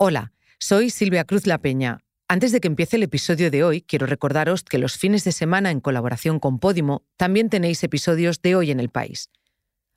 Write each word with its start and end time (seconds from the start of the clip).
Hola, 0.00 0.30
soy 0.60 0.90
Silvia 0.90 1.24
Cruz 1.24 1.44
La 1.48 1.58
Peña. 1.58 1.98
Antes 2.28 2.52
de 2.52 2.60
que 2.60 2.68
empiece 2.68 2.94
el 2.94 3.02
episodio 3.02 3.50
de 3.50 3.64
hoy, 3.64 3.82
quiero 3.82 4.06
recordaros 4.06 4.62
que 4.62 4.78
los 4.78 4.96
fines 4.96 5.24
de 5.24 5.32
semana 5.32 5.72
en 5.72 5.80
colaboración 5.80 6.38
con 6.38 6.60
Podimo 6.60 7.02
también 7.16 7.50
tenéis 7.50 7.82
episodios 7.82 8.40
de 8.40 8.54
Hoy 8.54 8.70
en 8.70 8.78
el 8.78 8.90
País. 8.90 9.28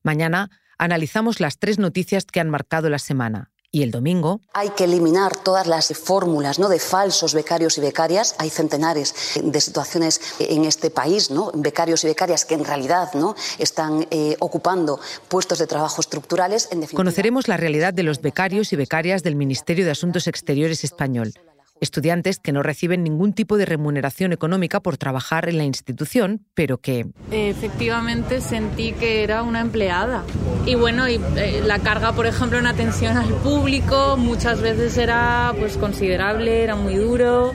Mañana 0.01 0.49
analizamos 0.79 1.39
las 1.39 1.59
tres 1.59 1.77
noticias 1.77 2.25
que 2.25 2.39
han 2.39 2.49
marcado 2.49 2.89
la 2.89 2.97
semana 2.97 3.51
y 3.71 3.83
el 3.83 3.91
domingo. 3.91 4.41
Hay 4.53 4.69
que 4.71 4.83
eliminar 4.83 5.35
todas 5.35 5.67
las 5.67 5.87
fórmulas 5.97 6.59
¿no? 6.59 6.67
de 6.69 6.79
falsos 6.79 7.33
becarios 7.33 7.77
y 7.77 7.81
becarias. 7.81 8.35
Hay 8.37 8.49
centenares 8.49 9.15
de 9.41 9.61
situaciones 9.61 10.19
en 10.39 10.65
este 10.65 10.89
país, 10.89 11.31
¿no? 11.31 11.51
becarios 11.53 12.03
y 12.03 12.07
becarias 12.07 12.45
que 12.45 12.55
en 12.55 12.65
realidad 12.65 13.13
¿no? 13.13 13.35
están 13.57 14.07
eh, 14.11 14.35
ocupando 14.39 14.99
puestos 15.29 15.59
de 15.59 15.67
trabajo 15.67 16.01
estructurales. 16.01 16.69
Conoceremos 16.93 17.47
la 17.47 17.57
realidad 17.57 17.93
de 17.93 18.03
los 18.03 18.21
becarios 18.21 18.73
y 18.73 18.75
becarias 18.75 19.23
del 19.23 19.35
Ministerio 19.35 19.85
de 19.85 19.91
Asuntos 19.91 20.27
Exteriores 20.27 20.83
español 20.83 21.33
estudiantes 21.81 22.39
que 22.39 22.53
no 22.53 22.63
reciben 22.63 23.03
ningún 23.03 23.33
tipo 23.33 23.57
de 23.57 23.65
remuneración 23.65 24.31
económica 24.31 24.79
por 24.79 24.97
trabajar 24.97 25.49
en 25.49 25.57
la 25.57 25.65
institución, 25.65 26.45
pero 26.53 26.77
que... 26.77 27.07
Efectivamente 27.31 28.39
sentí 28.39 28.93
que 28.93 29.23
era 29.23 29.43
una 29.43 29.59
empleada. 29.59 30.23
Y 30.65 30.75
bueno, 30.75 31.09
y, 31.09 31.19
eh, 31.35 31.61
la 31.65 31.79
carga, 31.79 32.13
por 32.13 32.27
ejemplo, 32.27 32.59
en 32.59 32.67
atención 32.67 33.17
al 33.17 33.33
público 33.33 34.15
muchas 34.15 34.61
veces 34.61 34.97
era 34.97 35.53
pues 35.57 35.75
considerable, 35.75 36.63
era 36.63 36.75
muy 36.75 36.95
duro, 36.95 37.53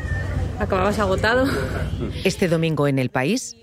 acababas 0.58 0.98
agotado. 0.98 1.46
Este 2.24 2.48
domingo 2.48 2.88
en 2.88 2.98
El 2.98 3.10
País, 3.10 3.56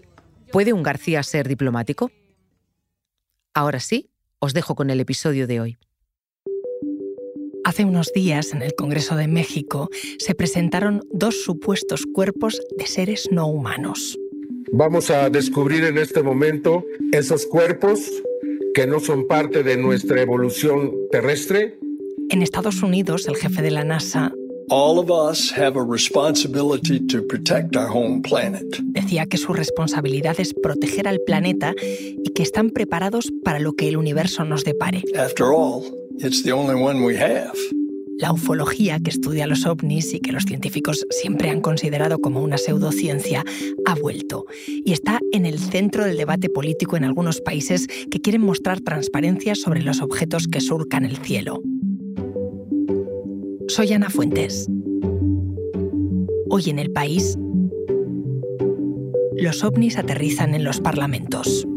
¿puede 0.52 0.72
un 0.72 0.82
García 0.82 1.22
ser 1.24 1.48
diplomático? 1.50 2.10
Ahora 3.54 3.82
sí, 3.82 4.10
os 4.40 4.54
dejo 4.54 4.76
con 4.76 4.90
el 4.90 5.02
episodio 5.02 5.46
de 5.46 5.60
hoy. 5.60 5.78
Hace 7.66 7.86
unos 7.86 8.12
días, 8.14 8.54
en 8.54 8.62
el 8.62 8.76
Congreso 8.76 9.16
de 9.16 9.28
México, 9.28 9.90
se 10.20 10.36
presentaron 10.36 11.02
dos 11.12 11.44
supuestos 11.44 12.06
cuerpos 12.06 12.60
de 12.78 12.86
seres 12.88 13.30
no 13.32 13.48
humanos. 13.48 14.20
Vamos 14.74 15.10
a 15.10 15.30
descubrir 15.30 15.86
en 15.86 15.98
este 15.98 16.24
momento 16.24 16.84
esos 17.14 17.46
cuerpos 17.46 18.00
que 18.74 18.86
no 18.86 19.00
son 19.00 19.28
parte 19.28 19.64
de 19.64 19.78
nuestra 19.78 20.22
evolución 20.22 20.92
terrestre. 21.10 21.80
En 22.30 22.42
Estados 22.42 22.84
Unidos, 22.84 23.28
el 23.28 23.38
jefe 23.38 23.62
de 23.62 23.72
la 23.72 23.86
NASA 23.86 24.34
Decía 28.84 29.26
que 29.26 29.38
su 29.38 29.54
responsabilidad 29.54 30.40
es 30.40 30.54
proteger 30.54 31.08
al 31.08 31.20
planeta 31.26 31.74
y 31.82 32.30
que 32.34 32.44
están 32.44 32.72
preparados 32.72 33.32
para 33.44 33.60
lo 33.60 33.74
que 33.74 33.88
el 33.88 33.98
universo 33.98 34.44
nos 34.44 34.64
depare. 34.64 35.04
La 38.18 38.32
ufología, 38.32 39.00
que 39.00 39.10
estudia 39.10 39.46
los 39.46 39.66
ovnis 39.66 40.14
y 40.14 40.20
que 40.20 40.32
los 40.32 40.44
científicos 40.44 41.06
siempre 41.10 41.50
han 41.50 41.60
considerado 41.60 42.20
como 42.20 42.42
una 42.42 42.58
pseudociencia, 42.58 43.44
ha 43.86 43.96
vuelto 43.96 44.46
y 44.68 44.94
está 44.94 45.20
en 45.34 45.46
el 45.46 45.60
centro 45.60 46.06
del 46.06 46.16
debate 46.16 46.50
político 46.50 46.96
en 46.96 47.04
algunos 47.04 47.42
países 47.42 47.88
que 48.10 48.22
quieren 48.22 48.42
mostrar 48.42 48.80
transparencia 48.80 49.56
sobre 49.56 49.82
los 49.82 50.02
objetos 50.02 50.48
que 50.48 50.62
surcan 50.62 51.04
el 51.04 51.18
cielo. 51.18 51.62
Soy 53.68 53.92
Ana 53.92 54.10
Fuentes. 54.10 54.68
Hoy 56.50 56.70
en 56.70 56.80
el 56.80 56.92
país, 56.92 57.38
los 59.36 59.64
ovnis 59.64 59.98
aterrizan 59.98 60.54
en 60.54 60.64
los 60.64 60.80
parlamentos. 60.80 61.68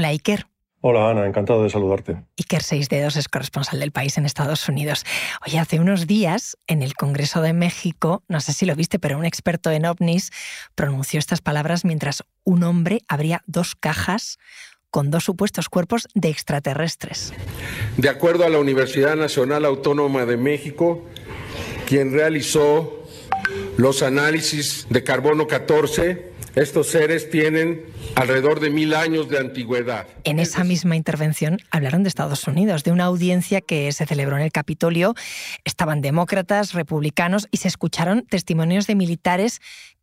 Hola 0.00 0.08
Iker. 0.08 0.46
Hola 0.80 1.10
Ana, 1.10 1.26
encantado 1.26 1.62
de 1.62 1.68
saludarte. 1.68 2.24
Iker 2.38 2.62
Seis 2.62 2.88
Dedos 2.88 3.16
es 3.16 3.28
corresponsal 3.28 3.80
del 3.80 3.92
país 3.92 4.16
en 4.16 4.24
Estados 4.24 4.66
Unidos. 4.66 5.04
Oye, 5.46 5.58
hace 5.58 5.78
unos 5.78 6.06
días 6.06 6.56
en 6.66 6.80
el 6.80 6.94
Congreso 6.94 7.42
de 7.42 7.52
México, 7.52 8.22
no 8.26 8.40
sé 8.40 8.54
si 8.54 8.64
lo 8.64 8.74
viste, 8.74 8.98
pero 8.98 9.18
un 9.18 9.26
experto 9.26 9.70
en 9.70 9.84
ovnis 9.84 10.30
pronunció 10.74 11.18
estas 11.18 11.42
palabras 11.42 11.84
mientras 11.84 12.24
un 12.44 12.62
hombre 12.62 13.02
abría 13.08 13.42
dos 13.46 13.74
cajas 13.74 14.38
con 14.90 15.10
dos 15.10 15.24
supuestos 15.24 15.68
cuerpos 15.68 16.08
de 16.14 16.30
extraterrestres. 16.30 17.34
De 17.98 18.08
acuerdo 18.08 18.46
a 18.46 18.48
la 18.48 18.58
Universidad 18.58 19.16
Nacional 19.16 19.66
Autónoma 19.66 20.24
de 20.24 20.38
México, 20.38 21.04
quien 21.86 22.10
realizó 22.14 23.04
los 23.76 24.02
análisis 24.02 24.86
de 24.88 25.04
carbono 25.04 25.46
14, 25.46 26.29
estos 26.54 26.88
seres 26.88 27.30
tienen 27.30 27.84
alrededor 28.16 28.60
de 28.60 28.70
mil 28.70 28.94
años 28.94 29.28
de 29.28 29.38
antigüedad. 29.38 30.06
En 30.24 30.38
esa 30.38 30.64
misma 30.64 30.96
intervención 30.96 31.58
hablaron 31.70 32.02
de 32.02 32.08
Estados 32.08 32.46
Unidos, 32.46 32.84
de 32.84 32.92
una 32.92 33.04
audiencia 33.04 33.60
que 33.60 33.90
se 33.92 34.06
celebró 34.06 34.36
en 34.36 34.42
el 34.42 34.52
Capitolio. 34.52 35.14
Estaban 35.64 36.00
demócratas, 36.00 36.74
republicanos 36.74 37.48
y 37.50 37.58
se 37.58 37.68
escucharon 37.68 38.26
testimonios 38.26 38.86
de 38.86 38.94
militares 38.94 39.60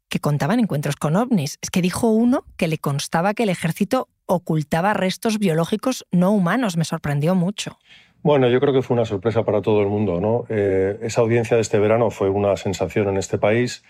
que 0.10 0.20
contaban 0.20 0.60
encuentros 0.60 0.96
con 0.96 1.16
ovnis. 1.16 1.58
Es 1.62 1.70
que 1.70 1.82
dijo 1.82 2.10
uno 2.10 2.46
que 2.56 2.68
le 2.68 2.78
constaba 2.78 3.34
que 3.34 3.44
el 3.44 3.50
ejército 3.50 4.08
ocultaba 4.26 4.94
restos 4.94 5.40
biológicos 5.40 6.06
no 6.12 6.32
humanos. 6.32 6.78
Me 6.78 6.86
sorprendió 6.86 7.36
mucho. 7.36 7.78
Bueno, 8.24 8.50
yo 8.50 8.60
creo 8.60 8.74
que 8.74 8.82
fue 8.82 8.96
una 8.96 9.06
sorpresa 9.06 9.44
para 9.44 9.62
todo 9.62 9.82
el 9.82 9.88
mundo. 9.88 10.20
¿no? 10.20 10.46
Eh, 10.50 10.98
esa 11.02 11.22
audiencia 11.22 11.56
de 11.56 11.62
este 11.62 11.80
verano 11.80 12.10
fue 12.10 12.30
una 12.30 12.56
sensación 12.58 13.08
en 13.10 13.18
este 13.18 13.38
país. 13.38 13.84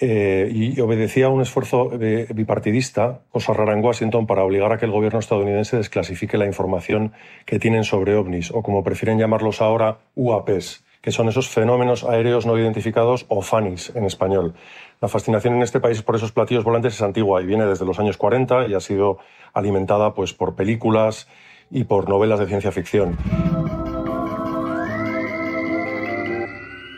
Eh, 0.00 0.50
y 0.52 0.80
obedecía 0.80 1.26
a 1.26 1.28
un 1.28 1.42
esfuerzo 1.42 1.90
bipartidista, 1.90 3.20
cosa 3.30 3.52
rara 3.52 3.74
en 3.74 3.84
Washington, 3.84 4.26
para 4.26 4.42
obligar 4.42 4.72
a 4.72 4.78
que 4.78 4.86
el 4.86 4.90
gobierno 4.90 5.18
estadounidense 5.18 5.76
desclasifique 5.76 6.38
la 6.38 6.46
información 6.46 7.12
que 7.44 7.58
tienen 7.58 7.84
sobre 7.84 8.16
ovnis, 8.16 8.50
o 8.50 8.62
como 8.62 8.82
prefieren 8.82 9.18
llamarlos 9.18 9.60
ahora, 9.60 9.98
UAPs, 10.16 10.84
que 11.02 11.10
son 11.10 11.28
esos 11.28 11.48
fenómenos 11.48 12.04
aéreos 12.04 12.46
no 12.46 12.58
identificados 12.58 13.26
o 13.28 13.42
FANIs 13.42 13.92
en 13.94 14.04
español. 14.04 14.54
La 15.00 15.08
fascinación 15.08 15.56
en 15.56 15.62
este 15.62 15.80
país 15.80 16.00
por 16.02 16.14
esos 16.14 16.32
platillos 16.32 16.64
volantes 16.64 16.94
es 16.94 17.02
antigua 17.02 17.42
y 17.42 17.46
viene 17.46 17.66
desde 17.66 17.84
los 17.84 17.98
años 17.98 18.16
40 18.16 18.68
y 18.68 18.74
ha 18.74 18.80
sido 18.80 19.18
alimentada 19.52 20.14
pues, 20.14 20.32
por 20.32 20.54
películas 20.54 21.28
y 21.70 21.84
por 21.84 22.08
novelas 22.08 22.38
de 22.38 22.46
ciencia 22.46 22.70
ficción. 22.70 23.18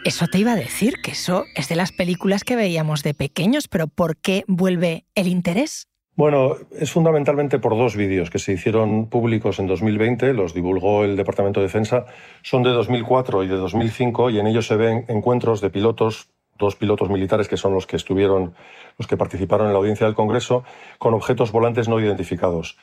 Eso 0.04 0.26
te 0.26 0.36
iba 0.36 0.52
a 0.52 0.56
decir, 0.56 1.00
que 1.02 1.12
eso 1.12 1.46
es 1.56 1.70
de 1.70 1.76
las 1.76 1.90
películas 1.90 2.44
que 2.44 2.56
veíamos 2.56 3.02
de 3.02 3.14
pequeños, 3.14 3.68
pero 3.68 3.86
¿por 3.86 4.18
qué 4.18 4.44
vuelve 4.46 5.06
el 5.14 5.28
interés? 5.28 5.88
Bueno, 6.14 6.56
es 6.78 6.92
fundamentalmente 6.92 7.58
por 7.58 7.74
dos 7.74 7.96
vídeos 7.96 8.28
que 8.28 8.38
se 8.38 8.52
hicieron 8.52 9.08
públicos 9.08 9.58
en 9.60 9.66
2020, 9.66 10.34
los 10.34 10.52
divulgó 10.52 11.04
el 11.04 11.16
Departamento 11.16 11.60
de 11.60 11.66
Defensa, 11.68 12.04
son 12.42 12.62
de 12.62 12.70
2004 12.70 13.44
y 13.44 13.48
de 13.48 13.56
2005 13.56 14.28
y 14.28 14.40
en 14.40 14.46
ellos 14.46 14.66
se 14.66 14.76
ven 14.76 15.06
encuentros 15.08 15.62
de 15.62 15.70
pilotos, 15.70 16.28
dos 16.58 16.76
pilotos 16.76 17.08
militares 17.08 17.48
que 17.48 17.56
son 17.56 17.72
los 17.72 17.86
que 17.86 17.96
estuvieron, 17.96 18.54
los 18.98 19.06
que 19.06 19.16
participaron 19.16 19.68
en 19.68 19.72
la 19.72 19.78
audiencia 19.78 20.04
del 20.06 20.14
Congreso, 20.14 20.64
con 20.98 21.14
objetos 21.14 21.50
volantes 21.50 21.88
no 21.88 21.98
identificados. 21.98 22.76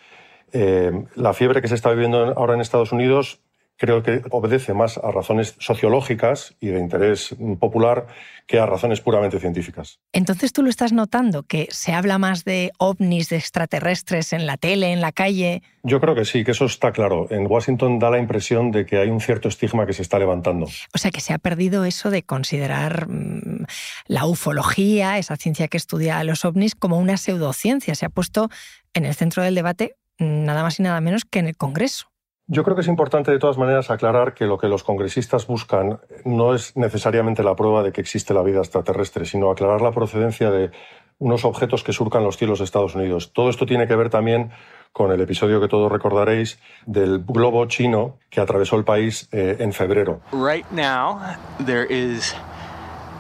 Eh, 0.53 0.91
la 1.15 1.33
fiebre 1.33 1.61
que 1.61 1.67
se 1.67 1.75
está 1.75 1.91
viviendo 1.91 2.33
ahora 2.35 2.55
en 2.55 2.61
Estados 2.61 2.91
Unidos 2.91 3.41
creo 3.81 4.03
que 4.03 4.22
obedece 4.30 4.75
más 4.75 5.00
a 5.00 5.09
razones 5.09 5.56
sociológicas 5.58 6.53
y 6.59 6.68
de 6.68 6.80
interés 6.80 7.36
popular 7.59 8.06
que 8.46 8.59
a 8.59 8.68
razones 8.68 9.02
puramente 9.02 9.40
científicas. 9.40 10.00
Entonces 10.14 10.53
tú 10.53 10.62
lo 10.62 10.69
estás 10.69 10.94
notando, 10.94 11.42
que 11.42 11.68
se 11.72 11.92
habla 11.92 12.19
más 12.19 12.46
de 12.46 12.74
ovnis, 12.78 13.30
de 13.30 13.38
extraterrestres 13.38 14.34
en 14.34 14.46
la 14.46 14.58
tele, 14.58 14.92
en 14.94 15.02
la 15.02 15.12
calle. 15.12 15.64
Yo 15.81 16.00
creo 16.00 16.14
que 16.14 16.25
sí, 16.25 16.44
que 16.44 16.52
eso 16.52 16.66
está 16.66 16.92
claro. 16.92 17.25
En 17.31 17.47
Washington 17.50 17.97
da 17.97 18.12
la 18.12 18.19
impresión 18.19 18.69
de 18.69 18.86
que 18.86 19.00
hay 19.00 19.09
un 19.09 19.19
cierto 19.19 19.47
estigma 19.47 19.88
que 19.88 19.94
se 19.94 20.03
está 20.03 20.19
levantando. 20.19 20.68
O 20.94 20.98
sea, 21.00 21.09
que 21.09 21.22
se 21.22 21.34
ha 21.34 21.40
perdido 21.40 21.84
eso 21.84 22.12
de 22.12 22.22
considerar 22.22 23.08
mm, 23.08 23.66
la 24.06 24.27
ufología, 24.27 25.18
esa 25.18 25.38
ciencia 25.38 25.68
que 25.69 25.77
estudia 25.77 26.19
a 26.19 26.24
los 26.24 26.45
ovnis, 26.45 26.75
como 26.75 27.00
una 27.00 27.18
pseudociencia. 27.18 27.95
Se 27.95 28.06
ha 28.06 28.10
puesto 28.10 28.51
en 28.94 29.06
el 29.06 29.16
centro 29.16 29.42
del 29.42 29.56
debate 29.56 29.95
mm, 30.19 30.44
nada 30.45 30.62
más 30.62 30.80
y 30.80 30.84
nada 30.84 31.01
menos 31.01 31.25
que 31.25 31.39
en 31.39 31.48
el 31.48 31.57
Congreso. 31.57 32.11
Yo 32.53 32.65
creo 32.65 32.75
que 32.75 32.81
es 32.81 32.89
importante 32.89 33.31
de 33.31 33.39
todas 33.39 33.57
maneras 33.57 33.89
aclarar 33.92 34.33
que 34.33 34.45
lo 34.45 34.57
que 34.57 34.68
los 34.68 34.83
congresistas 34.83 35.48
buscan 35.48 36.01
no 36.25 36.53
es 36.53 36.75
necesariamente 36.75 37.44
la 37.44 37.56
prueba 37.56 37.81
de 37.81 37.94
que 37.94 38.01
existe 38.01 38.33
la 38.33 38.42
vida 38.42 38.59
extraterrestre, 38.59 39.24
sino 39.24 39.50
aclarar 39.50 39.80
la 39.80 39.94
procedencia 39.94 40.51
de 40.51 40.69
unos 41.18 41.45
objetos 41.45 41.81
que 41.81 41.94
surcan 41.94 42.25
los 42.25 42.36
cielos 42.36 42.59
de 42.59 42.65
Estados 42.65 42.94
Unidos. 42.94 43.31
Todo 43.31 43.50
esto 43.50 43.65
tiene 43.65 43.88
que 43.88 43.95
ver 43.95 44.09
también 44.09 44.51
con 44.92 45.13
el 45.13 45.21
episodio 45.21 45.62
que 45.62 45.69
todos 45.69 45.89
recordaréis 45.89 46.59
del 46.86 47.24
globo 47.24 47.65
chino 47.68 48.18
que 48.30 48.42
atravesó 48.42 48.75
el 48.75 48.83
país 48.83 49.30
eh, 49.31 49.56
en 49.59 49.71
febrero. 49.71 50.19
Right 50.33 50.69
now 50.74 51.21
there 51.65 51.88
is 51.89 52.36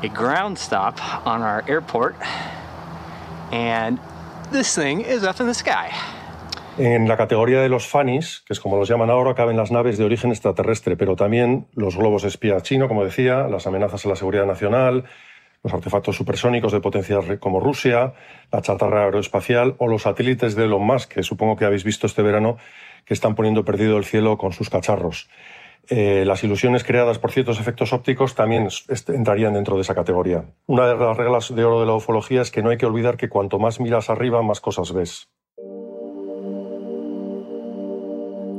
a 0.03 0.09
ground 0.09 0.57
stop 0.57 0.99
on 1.25 1.41
our 1.41 1.63
airport 1.69 2.15
and 3.53 3.97
this 4.51 4.75
thing 4.75 4.99
is 4.99 5.23
up 5.23 5.39
in 5.39 5.47
the 5.47 5.53
sky. 5.53 5.89
En 6.77 7.07
la 7.07 7.17
categoría 7.17 7.59
de 7.61 7.67
los 7.67 7.87
FANIs, 7.87 8.43
que 8.47 8.53
es 8.53 8.59
como 8.61 8.77
los 8.77 8.87
llaman 8.87 9.09
ahora, 9.09 9.35
caben 9.35 9.57
las 9.57 9.71
naves 9.71 9.97
de 9.97 10.05
origen 10.05 10.31
extraterrestre, 10.31 10.95
pero 10.95 11.17
también 11.17 11.67
los 11.73 11.97
globos 11.97 12.23
espía 12.23 12.61
chino, 12.61 12.87
como 12.87 13.03
decía, 13.03 13.47
las 13.49 13.67
amenazas 13.67 14.05
a 14.05 14.09
la 14.09 14.15
seguridad 14.15 14.45
nacional, 14.45 15.03
los 15.63 15.73
artefactos 15.73 16.15
supersónicos 16.15 16.71
de 16.71 16.79
potencias 16.79 17.25
como 17.39 17.59
Rusia, 17.59 18.13
la 18.51 18.61
chatarra 18.61 19.03
aeroespacial 19.03 19.75
o 19.79 19.87
los 19.87 20.03
satélites 20.03 20.55
de 20.55 20.63
Elon 20.63 20.83
Musk, 20.83 21.11
que 21.11 21.23
supongo 21.23 21.57
que 21.57 21.65
habéis 21.65 21.83
visto 21.83 22.07
este 22.07 22.21
verano, 22.21 22.57
que 23.05 23.13
están 23.13 23.35
poniendo 23.35 23.65
perdido 23.65 23.97
el 23.97 24.05
cielo 24.05 24.37
con 24.37 24.53
sus 24.53 24.69
cacharros. 24.69 25.29
Eh, 25.89 26.23
las 26.25 26.43
ilusiones 26.43 26.83
creadas 26.83 27.19
por 27.19 27.31
ciertos 27.31 27.59
efectos 27.59 27.91
ópticos 27.91 28.33
también 28.33 28.69
entrarían 29.09 29.53
dentro 29.53 29.75
de 29.75 29.81
esa 29.81 29.93
categoría. 29.93 30.45
Una 30.67 30.87
de 30.87 30.95
las 30.95 31.17
reglas 31.17 31.53
de 31.53 31.65
oro 31.65 31.81
de 31.81 31.85
la 31.85 31.95
ufología 31.95 32.41
es 32.41 32.49
que 32.49 32.61
no 32.61 32.69
hay 32.69 32.77
que 32.77 32.85
olvidar 32.85 33.17
que 33.17 33.29
cuanto 33.29 33.59
más 33.59 33.79
miras 33.79 34.09
arriba, 34.09 34.41
más 34.41 34.61
cosas 34.61 34.93
ves. 34.93 35.27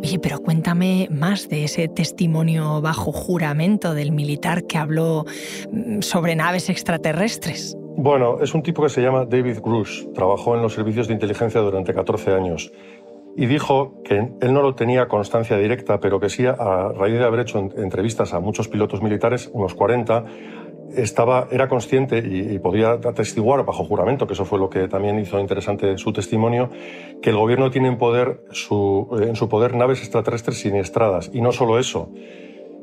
Oye, 0.03 0.19
pero 0.19 0.41
cuéntame 0.41 1.07
más 1.13 1.49
de 1.49 1.63
ese 1.63 1.87
testimonio 1.87 2.81
bajo 2.81 3.13
juramento 3.13 3.95
del 3.95 4.11
militar 4.11 4.65
que 4.67 4.77
habló 4.77 5.25
mm, 5.71 6.01
sobre 6.01 6.35
naves 6.35 6.69
extraterrestres. 6.69 7.77
Bueno, 7.97 8.41
es 8.41 8.53
un 8.53 8.65
tipo 8.65 8.83
que 8.83 8.89
se 8.89 9.01
llama 9.01 9.27
David 9.27 9.59
Grush. 9.63 10.07
Trabajó 10.13 10.57
en 10.57 10.63
los 10.63 10.73
servicios 10.73 11.07
de 11.07 11.15
inteligencia 11.15 11.61
durante 11.61 11.95
14 11.95 12.33
años 12.33 12.73
y 13.37 13.47
dijo 13.47 14.03
que 14.03 14.31
él 14.41 14.53
no 14.53 14.61
lo 14.61 14.75
tenía 14.75 15.07
constancia 15.09 15.57
directa, 15.57 16.01
pero 16.01 16.21
que 16.21 16.29
sí, 16.29 16.47
a 16.47 16.89
raíz 16.89 17.19
de 17.19 17.25
haber 17.25 17.41
hecho 17.41 17.59
entrevistas 17.59 18.35
a 18.35 18.41
muchos 18.41 18.69
pilotos 18.69 19.03
militares, 19.03 19.51
unos 19.53 19.75
40, 19.75 20.25
estaba, 20.97 21.49
era 21.51 21.69
consciente 21.69 22.19
y, 22.19 22.59
podía 22.59 22.93
atestiguar 22.93 23.65
bajo 23.65 23.85
juramento, 23.85 24.27
que 24.27 24.35
eso 24.35 24.45
fue 24.45 24.59
lo 24.59 24.71
que 24.71 24.89
también 24.89 25.19
hizo 25.19 25.39
interesante 25.41 25.99
su 25.99 26.13
testimonio, 26.13 26.71
que 27.21 27.31
el 27.31 27.37
gobierno 27.37 27.71
tiene 27.71 27.97
su, 28.51 29.09
en 29.21 29.37
su 29.37 29.49
poder 29.49 29.75
naves 29.75 30.01
extraterrestres 30.01 30.59
siniestradas. 30.59 31.31
Y 31.33 31.41
no 31.41 31.53
solo 31.53 31.79
eso, 31.79 32.11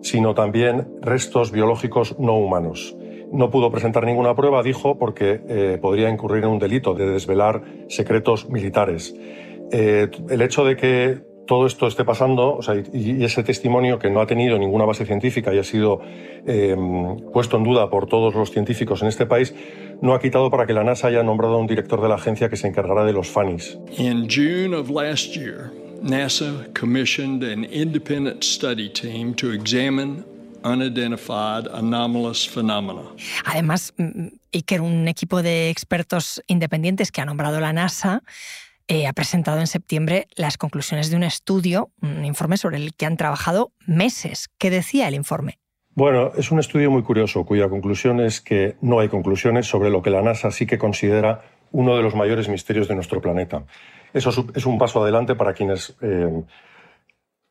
sino 0.02 0.34
también 0.34 0.88
restos 1.02 1.52
biológicos 1.52 2.18
no 2.20 2.38
humanos. 2.38 2.96
No 3.32 3.50
pudo 3.52 3.72
presentar 3.72 4.06
ninguna 4.06 4.36
prueba, 4.36 4.64
dijo, 4.64 4.98
porque 4.98 5.42
eh, 5.48 5.78
podría 5.82 6.10
incurrir 6.10 6.44
en 6.44 6.50
un 6.50 6.60
delito 6.60 6.94
de 6.94 7.08
desvelar 7.08 7.62
secretos 7.88 8.50
militares. 8.50 9.14
Eh, 9.72 10.10
el 10.30 10.42
hecho 10.42 10.66
de 10.66 10.76
que 10.76 11.29
todo 11.50 11.66
esto 11.66 11.88
esté 11.88 12.06
pasando 12.06 12.58
o 12.58 12.62
sea, 12.62 12.76
y, 12.94 13.24
ese 13.24 13.42
testimonio 13.42 13.98
que 13.98 14.12
no 14.12 14.22
ha 14.22 14.28
tenido 14.28 14.60
ninguna 14.60 14.86
base 14.86 15.04
científica 15.04 15.52
y 15.52 15.58
ha 15.58 15.64
sido 15.64 16.00
eh, 16.46 16.78
puesto 17.34 17.58
en 17.58 17.64
duda 17.64 17.90
por 17.90 18.06
todos 18.06 18.36
los 18.36 18.52
científicos 18.52 19.02
en 19.02 19.08
este 19.08 19.26
país, 19.26 19.56
no 20.00 20.14
ha 20.14 20.20
quitado 20.22 20.52
para 20.52 20.68
que 20.68 20.74
la 20.74 20.84
NASA 20.84 21.08
haya 21.08 21.24
nombrado 21.24 21.56
a 21.56 21.58
un 21.58 21.66
director 21.66 22.04
de 22.04 22.08
la 22.08 22.16
agencia 22.16 22.50
que 22.50 22.56
se 22.56 22.68
encargará 22.68 23.04
de 23.04 23.14
los 23.14 23.30
FANIs. 23.30 23.80
In 23.98 24.28
June 24.30 24.76
of 24.76 24.92
last 24.92 25.36
year, 25.36 25.72
NASA 26.04 26.72
commissioned 26.80 27.44
an 27.44 27.66
independent 27.66 28.44
study 28.44 28.88
team 28.88 29.34
to 29.34 29.52
examine 29.52 30.24
unidentified 30.64 31.68
anomalous 31.74 32.48
phenomena. 32.48 33.02
Además, 33.46 33.92
Iker, 34.54 34.82
un 34.82 35.08
equipo 35.08 35.42
de 35.42 35.72
expertos 35.72 36.44
independientes 36.46 37.12
que 37.12 37.22
ha 37.22 37.26
nombrado 37.26 37.60
la 37.60 37.74
NASA 37.74 38.22
eh, 38.92 39.06
ha 39.06 39.14
presentado 39.14 39.60
en 39.60 39.68
septiembre 39.68 40.28
las 40.36 40.58
conclusiones 40.58 41.12
de 41.12 41.16
un 41.16 41.22
estudio, 41.22 41.92
un 42.02 42.26
informe 42.26 42.58
sobre 42.58 42.78
el 42.78 42.96
que 42.96 43.06
han 43.06 43.18
trabajado 43.18 43.72
meses. 43.86 44.50
¿Qué 44.58 44.72
decía 44.72 45.08
el 45.08 45.14
informe? 45.14 45.60
Bueno, 45.94 46.32
es 46.36 46.50
un 46.50 46.58
estudio 46.58 46.90
muy 46.90 47.04
curioso 47.04 47.46
cuya 47.46 47.70
conclusión 47.70 48.20
es 48.20 48.42
que 48.42 48.78
no 48.82 49.00
hay 49.00 49.08
conclusiones 49.08 49.68
sobre 49.68 49.92
lo 49.92 50.02
que 50.02 50.10
la 50.10 50.24
NASA 50.24 50.50
sí 50.50 50.66
que 50.66 50.80
considera 50.80 51.42
uno 51.72 51.96
de 51.96 52.02
los 52.02 52.16
mayores 52.16 52.50
misterios 52.50 52.88
de 52.88 52.96
nuestro 52.96 53.22
planeta. 53.22 53.64
Eso 54.12 54.32
es 54.56 54.66
un 54.66 54.80
paso 54.80 55.04
adelante 55.04 55.36
para 55.36 55.54
quienes 55.54 55.96
eh, 56.02 56.44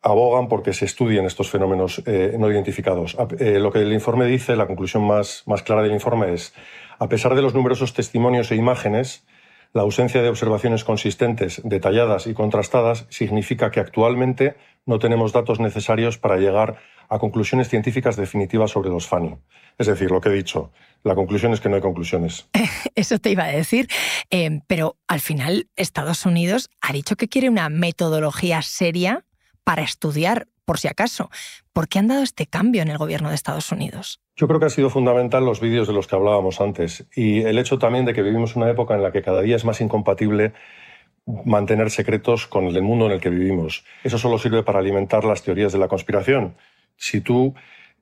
abogan 0.02 0.48
porque 0.48 0.72
se 0.72 0.86
estudien 0.86 1.24
estos 1.24 1.50
fenómenos 1.50 2.02
eh, 2.04 2.34
no 2.36 2.50
identificados. 2.50 3.16
lo 3.16 3.70
que 3.70 3.78
el 3.78 3.92
informe 3.92 4.26
dice, 4.26 4.56
la 4.56 4.66
conclusión 4.66 5.06
más, 5.06 5.44
más 5.46 5.62
clara 5.62 5.82
del 5.82 5.92
informe 5.92 6.32
es, 6.32 6.52
a 6.98 7.08
pesar 7.08 7.36
de 7.36 7.42
los 7.42 7.54
numerosos 7.54 7.94
testimonios 7.94 8.50
e 8.50 8.56
imágenes, 8.56 9.24
la 9.72 9.82
ausencia 9.82 10.22
de 10.22 10.28
observaciones 10.28 10.84
consistentes, 10.84 11.60
detalladas 11.64 12.26
y 12.26 12.34
contrastadas 12.34 13.06
significa 13.10 13.70
que 13.70 13.80
actualmente 13.80 14.56
no 14.86 14.98
tenemos 14.98 15.32
datos 15.32 15.60
necesarios 15.60 16.18
para 16.18 16.38
llegar 16.38 16.78
a 17.08 17.18
conclusiones 17.18 17.68
científicas 17.68 18.16
definitivas 18.16 18.70
sobre 18.70 18.90
los 18.90 19.06
FANI. 19.06 19.36
Es 19.78 19.86
decir, 19.86 20.10
lo 20.10 20.20
que 20.20 20.30
he 20.30 20.32
dicho, 20.32 20.72
la 21.04 21.14
conclusión 21.14 21.52
es 21.52 21.60
que 21.60 21.68
no 21.68 21.76
hay 21.76 21.82
conclusiones. 21.82 22.48
Eso 22.94 23.18
te 23.18 23.30
iba 23.30 23.44
a 23.44 23.48
decir, 23.48 23.88
eh, 24.30 24.60
pero 24.66 24.96
al 25.06 25.20
final 25.20 25.68
Estados 25.76 26.26
Unidos 26.26 26.70
ha 26.80 26.92
dicho 26.92 27.16
que 27.16 27.28
quiere 27.28 27.48
una 27.48 27.68
metodología 27.68 28.62
seria 28.62 29.24
para 29.64 29.82
estudiar, 29.82 30.48
por 30.68 30.78
si 30.78 30.86
acaso. 30.86 31.30
¿Por 31.72 31.88
qué 31.88 31.98
han 31.98 32.08
dado 32.08 32.22
este 32.22 32.44
cambio 32.44 32.82
en 32.82 32.88
el 32.88 32.98
gobierno 32.98 33.30
de 33.30 33.34
Estados 33.34 33.72
Unidos? 33.72 34.20
Yo 34.36 34.46
creo 34.46 34.60
que 34.60 34.66
ha 34.66 34.70
sido 34.70 34.90
fundamental 34.90 35.42
los 35.42 35.62
vídeos 35.62 35.88
de 35.88 35.94
los 35.94 36.06
que 36.06 36.14
hablábamos 36.14 36.60
antes 36.60 37.06
y 37.16 37.40
el 37.40 37.58
hecho 37.58 37.78
también 37.78 38.04
de 38.04 38.12
que 38.12 38.20
vivimos 38.20 38.54
una 38.54 38.68
época 38.68 38.94
en 38.94 39.02
la 39.02 39.10
que 39.10 39.22
cada 39.22 39.40
día 39.40 39.56
es 39.56 39.64
más 39.64 39.80
incompatible 39.80 40.52
mantener 41.46 41.90
secretos 41.90 42.46
con 42.46 42.66
el 42.66 42.82
mundo 42.82 43.06
en 43.06 43.12
el 43.12 43.20
que 43.20 43.30
vivimos. 43.30 43.86
Eso 44.04 44.18
solo 44.18 44.36
sirve 44.36 44.62
para 44.62 44.80
alimentar 44.80 45.24
las 45.24 45.42
teorías 45.42 45.72
de 45.72 45.78
la 45.78 45.88
conspiración. 45.88 46.54
Si 46.98 47.22
tú 47.22 47.54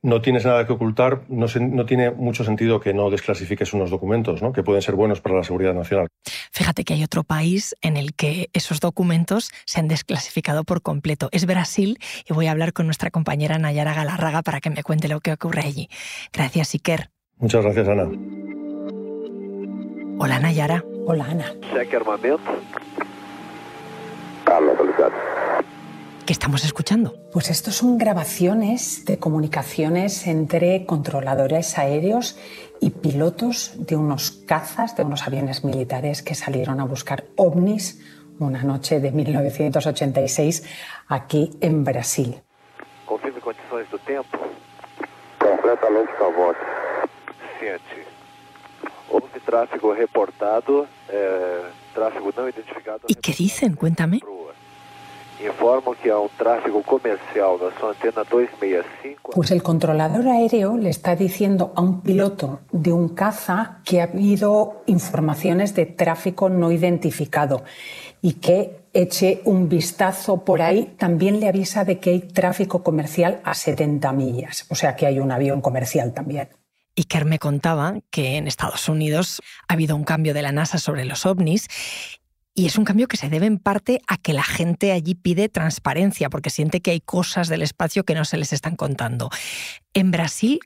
no 0.06 0.20
tienes 0.20 0.47
nada 0.47 0.64
que 0.64 0.73
ocultar, 0.73 1.23
no, 1.29 1.47
no, 1.61 1.85
tiene 1.85 2.12
mucho 2.12 2.44
sentido 2.44 2.79
que 2.79 2.94
no 2.94 3.11
desclasifiques 3.11 3.73
unos 3.73 3.91
documentos, 3.91 4.41
¿no? 4.41 4.53
que 4.53 4.62
pueden 4.62 4.81
ser 4.81 4.94
buenos 4.94 5.20
para 5.20 5.35
la 5.35 5.43
seguridad 5.43 5.75
nacional. 5.75 6.06
Fíjate 6.53 6.85
que 6.85 6.94
hay 6.94 7.03
otro 7.03 7.25
país 7.25 7.75
en 7.82 7.97
el 7.97 8.14
que 8.14 8.49
esos 8.53 8.79
documentos 8.79 9.50
se 9.64 9.81
han 9.81 9.88
desclasificado 9.88 10.62
por 10.62 10.81
completo. 10.81 11.29
Es 11.32 11.44
Brasil 11.44 11.99
y 12.25 12.32
voy 12.32 12.47
a 12.47 12.53
hablar 12.53 12.73
con 12.73 12.87
nuestra 12.87 13.11
compañera 13.11 13.58
Nayara 13.58 13.94
Galarraga 13.94 14.43
para 14.43 14.61
que 14.61 14.70
me 14.70 14.85
cuente 14.85 15.08
lo 15.08 15.19
que 15.19 15.32
ocurre 15.32 15.62
allí. 15.62 15.88
Gracias, 16.32 16.75
Iker. 16.75 17.11
Muchas 17.38 17.64
gracias, 17.64 17.88
Ana. 17.88 18.05
Hola, 20.19 20.38
Nayara. 20.38 20.85
Hola, 21.05 21.26
Ana. 21.29 21.52
¿Qué 26.26 26.32
estamos 26.32 26.64
escuchando? 26.64 27.14
Pues 27.32 27.50
estos 27.50 27.76
son 27.76 27.99
grabaciones 27.99 29.05
de 29.05 29.17
comunicaciones 29.17 30.26
entre 30.26 30.84
controladores 30.84 31.78
aéreos 31.78 32.37
y 32.81 32.90
pilotos 32.90 33.75
de 33.78 33.94
unos 33.94 34.32
cazas, 34.32 34.96
de 34.96 35.05
unos 35.05 35.25
aviones 35.25 35.62
militares 35.62 36.25
que 36.25 36.34
salieron 36.34 36.81
a 36.81 36.84
buscar 36.84 37.26
ovnis 37.37 38.00
una 38.40 38.64
noche 38.64 38.99
de 38.99 39.12
1986 39.12 40.64
aquí 41.06 41.52
en 41.61 41.84
Brasil. 41.84 42.43
Confirme 43.06 43.40
condições 43.40 43.88
do 43.88 43.99
tempo. 44.00 44.37
Completamente. 45.38 46.11
Ciente. 47.61 48.05
Houve 49.12 49.40
tráfego 49.47 49.95
reportado, 49.95 50.88
eh, 51.09 51.71
tráfego 51.95 52.33
não 52.37 52.49
identificado. 52.49 53.06
¿Y 53.06 53.14
qué 53.14 53.33
dicen? 53.33 53.76
Cuéntame. 53.76 54.18
Informo 55.45 55.95
que 55.95 56.11
hay 56.11 56.16
un 56.16 56.31
tráfego 56.38 56.83
comercial 56.83 57.61
na 57.61 57.69
sua 57.78 57.93
antena 57.93 58.25
265. 58.25 59.33
Pues 59.35 59.50
el 59.50 59.62
controlador 59.62 60.26
aéreo 60.28 60.78
le 60.78 60.88
está 60.88 61.14
diciendo 61.14 61.73
a 61.76 61.83
un 61.83 62.00
piloto 62.00 62.61
de 62.73 62.93
un 62.93 63.11
caza 63.11 63.83
que 63.85 64.00
ha 64.00 64.05
habido 64.05 64.83
informaciones 64.87 65.75
de 65.75 65.85
tráfico 65.85 66.49
no 66.49 66.73
identificado 66.73 67.64
y 68.23 68.35
que 68.35 68.88
eche 68.95 69.43
un 69.45 69.69
vistazo 69.69 70.43
por 70.43 70.62
ahí. 70.62 70.95
También 70.97 71.38
le 71.38 71.49
avisa 71.49 71.85
de 71.85 72.00
que 72.00 72.11
hay 72.11 72.21
tráfico 72.21 72.83
comercial 72.83 73.40
a 73.45 73.52
70 73.52 74.12
millas, 74.12 74.64
o 74.71 74.75
sea 74.75 74.97
que 74.97 75.05
hay 75.05 75.21
un 75.21 75.31
avión 75.33 75.61
comercial 75.61 76.14
también. 76.14 76.49
Iker 76.97 77.26
me 77.26 77.38
contaba 77.38 78.00
que 78.11 78.38
en 78.38 78.47
Estados 78.47 78.88
Unidos 78.88 79.43
ha 79.69 79.75
habido 79.75 79.97
un 79.97 80.05
cambio 80.05 80.33
de 80.33 80.40
la 80.40 80.52
NASA 80.52 80.78
sobre 80.78 81.05
los 81.05 81.26
ovnis 81.26 81.69
y 82.57 82.65
es 82.65 82.79
un 82.79 82.87
cambio 82.87 83.07
que 83.07 83.19
se 83.19 83.29
debe 83.29 83.45
en 83.45 83.59
parte 83.59 84.01
a 84.09 84.17
que 84.17 84.33
la 84.33 84.43
gente 84.43 84.91
allí 84.91 85.15
pide 85.15 85.51
transparencia, 85.51 86.31
porque 86.31 86.49
siente 86.49 86.81
que 86.81 86.91
hay 86.91 87.01
cosas 87.01 87.49
del 87.49 87.61
espacio 87.61 88.05
que 88.05 88.15
no 88.15 88.25
se 88.25 88.39
les 88.39 88.55
están 88.55 88.77
contando. 88.77 89.29
En 89.93 90.11
Brasil, 90.11 90.61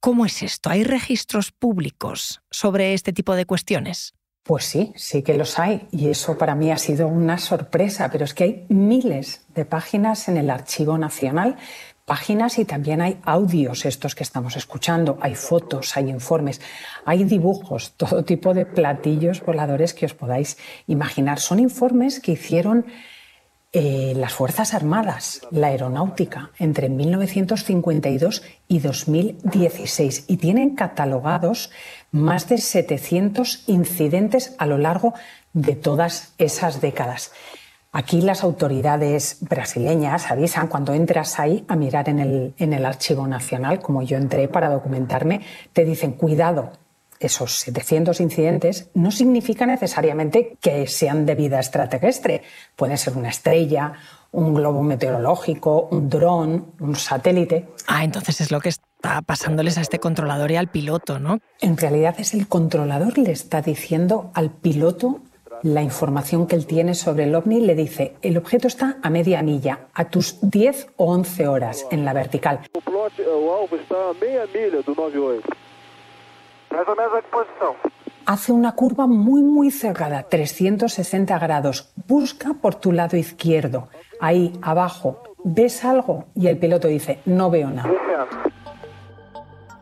¿cómo 0.00 0.26
es 0.26 0.42
esto? 0.42 0.70
¿Hay 0.70 0.82
registros 0.82 1.52
públicos 1.52 2.42
sobre 2.50 2.94
este 2.94 3.12
tipo 3.12 3.36
de 3.36 3.46
cuestiones? 3.46 4.12
Pues 4.42 4.64
sí, 4.64 4.92
sí 4.96 5.22
que 5.22 5.36
los 5.36 5.58
hay 5.58 5.86
y 5.90 6.08
eso 6.08 6.38
para 6.38 6.54
mí 6.54 6.70
ha 6.70 6.78
sido 6.78 7.06
una 7.08 7.38
sorpresa, 7.38 8.08
pero 8.10 8.24
es 8.24 8.34
que 8.34 8.44
hay 8.44 8.66
miles 8.68 9.44
de 9.54 9.64
páginas 9.64 10.28
en 10.28 10.38
el 10.38 10.50
Archivo 10.50 10.96
Nacional 10.96 11.56
páginas 12.10 12.58
y 12.58 12.64
también 12.64 13.00
hay 13.00 13.20
audios, 13.22 13.84
estos 13.84 14.16
que 14.16 14.24
estamos 14.24 14.56
escuchando, 14.56 15.16
hay 15.20 15.36
fotos, 15.36 15.96
hay 15.96 16.10
informes, 16.10 16.60
hay 17.04 17.22
dibujos, 17.22 17.92
todo 17.96 18.24
tipo 18.24 18.52
de 18.52 18.66
platillos 18.66 19.40
voladores 19.42 19.94
que 19.94 20.06
os 20.06 20.14
podáis 20.14 20.58
imaginar. 20.88 21.38
Son 21.38 21.60
informes 21.60 22.18
que 22.18 22.32
hicieron 22.32 22.84
eh, 23.72 24.14
las 24.16 24.32
Fuerzas 24.32 24.74
Armadas, 24.74 25.42
la 25.52 25.68
aeronáutica, 25.68 26.50
entre 26.58 26.88
1952 26.88 28.42
y 28.66 28.80
2016 28.80 30.24
y 30.26 30.38
tienen 30.38 30.74
catalogados 30.74 31.70
más 32.10 32.48
de 32.48 32.58
700 32.58 33.68
incidentes 33.68 34.56
a 34.58 34.66
lo 34.66 34.76
largo 34.76 35.14
de 35.52 35.76
todas 35.76 36.34
esas 36.38 36.80
décadas. 36.80 37.30
Aquí 37.92 38.22
las 38.22 38.42
autoridades 38.42 39.38
brasileñas 39.40 40.32
avisan 40.32 40.66
cuando 40.66 40.92
entras 40.92 41.38
ahí 41.38 41.64
a 41.68 41.76
mirar 41.76 42.08
en 42.08 42.18
el, 42.18 42.54
en 42.58 42.72
el 42.72 42.84
Archivo 42.84 43.28
Nacional, 43.28 43.80
como 43.80 44.02
yo 44.02 44.16
entré 44.16 44.48
para 44.48 44.68
documentarme, 44.68 45.42
te 45.72 45.84
dicen 45.84 46.12
cuidado, 46.12 46.72
esos 47.20 47.52
700 47.60 48.18
incidentes 48.20 48.90
no 48.94 49.10
significa 49.10 49.66
necesariamente 49.66 50.56
que 50.60 50.86
sean 50.86 51.26
de 51.26 51.34
vida 51.34 51.58
extraterrestre. 51.58 52.42
Puede 52.74 52.96
ser 52.96 53.16
una 53.16 53.28
estrella, 53.28 53.92
un 54.32 54.54
globo 54.54 54.82
meteorológico, 54.82 55.88
un 55.90 56.08
dron, 56.08 56.72
un 56.80 56.96
satélite. 56.96 57.68
Ah, 57.86 58.04
entonces 58.04 58.40
es 58.40 58.50
lo 58.50 58.60
que 58.60 58.70
está 58.70 59.22
pasándoles 59.22 59.76
a 59.78 59.82
este 59.82 59.98
controlador 59.98 60.50
y 60.50 60.56
al 60.56 60.68
piloto, 60.68 61.18
¿no? 61.18 61.38
En 61.60 61.76
realidad 61.76 62.16
es 62.18 62.34
el 62.34 62.48
controlador 62.48 63.18
le 63.18 63.32
está 63.32 63.60
diciendo 63.60 64.30
al 64.34 64.50
piloto 64.50 65.20
la 65.62 65.82
información 65.82 66.46
que 66.46 66.56
él 66.56 66.66
tiene 66.66 66.94
sobre 66.94 67.24
el 67.24 67.34
ovni 67.34 67.60
le 67.60 67.74
dice, 67.74 68.14
el 68.22 68.38
objeto 68.38 68.66
está 68.66 68.96
a 69.02 69.10
media 69.10 69.42
milla, 69.42 69.88
a 69.92 70.08
tus 70.08 70.38
10 70.40 70.88
o 70.96 71.12
11 71.12 71.48
horas 71.48 71.86
en 71.90 72.04
la 72.04 72.14
vertical. 72.14 72.60
Hace 78.26 78.52
una 78.52 78.72
curva 78.72 79.06
muy 79.06 79.42
muy 79.42 79.70
cerrada, 79.70 80.22
360 80.22 81.38
grados. 81.38 81.92
Busca 82.06 82.54
por 82.54 82.74
tu 82.76 82.92
lado 82.92 83.16
izquierdo. 83.16 83.88
Ahí 84.20 84.52
abajo, 84.62 85.22
¿ves 85.42 85.84
algo? 85.84 86.26
Y 86.34 86.46
el 86.46 86.58
piloto 86.58 86.88
dice, 86.88 87.20
no 87.24 87.50
veo 87.50 87.70
nada. 87.70 87.90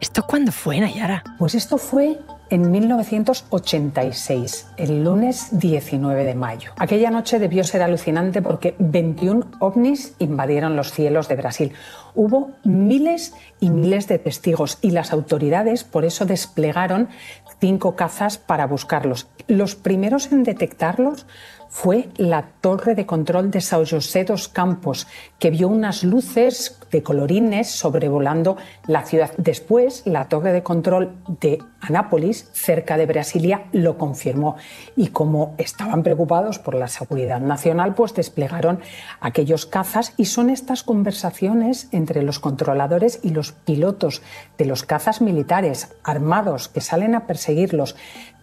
¿Esto 0.00 0.22
cuándo 0.26 0.52
fue, 0.52 0.80
Nayara? 0.80 1.24
Pues 1.38 1.54
esto 1.54 1.76
fue 1.76 2.18
en 2.50 2.70
1986, 2.70 4.68
el 4.76 5.04
lunes 5.04 5.48
19 5.52 6.24
de 6.24 6.34
mayo. 6.34 6.72
Aquella 6.76 7.10
noche 7.10 7.38
debió 7.38 7.64
ser 7.64 7.82
alucinante 7.82 8.40
porque 8.42 8.74
21 8.78 9.46
ovnis 9.60 10.14
invadieron 10.18 10.76
los 10.76 10.92
cielos 10.92 11.28
de 11.28 11.36
Brasil. 11.36 11.72
Hubo 12.14 12.52
miles 12.64 13.34
y 13.60 13.70
miles 13.70 14.08
de 14.08 14.18
testigos 14.18 14.78
y 14.80 14.92
las 14.92 15.12
autoridades 15.12 15.84
por 15.84 16.04
eso 16.04 16.24
desplegaron 16.24 17.08
cinco 17.60 17.96
cazas 17.96 18.38
para 18.38 18.66
buscarlos. 18.66 19.28
Los 19.46 19.74
primeros 19.74 20.32
en 20.32 20.44
detectarlos 20.44 21.26
fue 21.68 22.08
la 22.16 22.46
torre 22.60 22.94
de 22.94 23.06
control 23.06 23.50
de 23.50 23.60
São 23.60 23.84
José 23.84 24.24
dos 24.24 24.48
Campos, 24.48 25.06
que 25.38 25.50
vio 25.50 25.68
unas 25.68 26.02
luces 26.02 26.77
de 26.90 27.02
colorines 27.02 27.70
sobrevolando 27.70 28.56
la 28.86 29.02
ciudad. 29.02 29.32
Después, 29.36 30.02
la 30.06 30.28
torre 30.28 30.52
de 30.52 30.62
control 30.62 31.16
de 31.40 31.58
Anápolis, 31.80 32.50
cerca 32.52 32.96
de 32.96 33.06
Brasilia, 33.06 33.66
lo 33.72 33.98
confirmó. 33.98 34.56
Y 34.96 35.08
como 35.08 35.54
estaban 35.58 36.02
preocupados 36.02 36.58
por 36.58 36.74
la 36.74 36.88
seguridad 36.88 37.40
nacional, 37.40 37.94
pues 37.94 38.14
desplegaron 38.14 38.80
aquellos 39.20 39.66
cazas 39.66 40.14
y 40.16 40.26
son 40.26 40.50
estas 40.50 40.82
conversaciones 40.82 41.88
entre 41.92 42.22
los 42.22 42.38
controladores 42.38 43.20
y 43.22 43.30
los 43.30 43.52
pilotos 43.52 44.22
de 44.56 44.64
los 44.64 44.84
cazas 44.84 45.20
militares 45.20 45.94
armados 46.02 46.68
que 46.68 46.80
salen 46.80 47.14
a 47.14 47.26
perseguirlos 47.26 47.96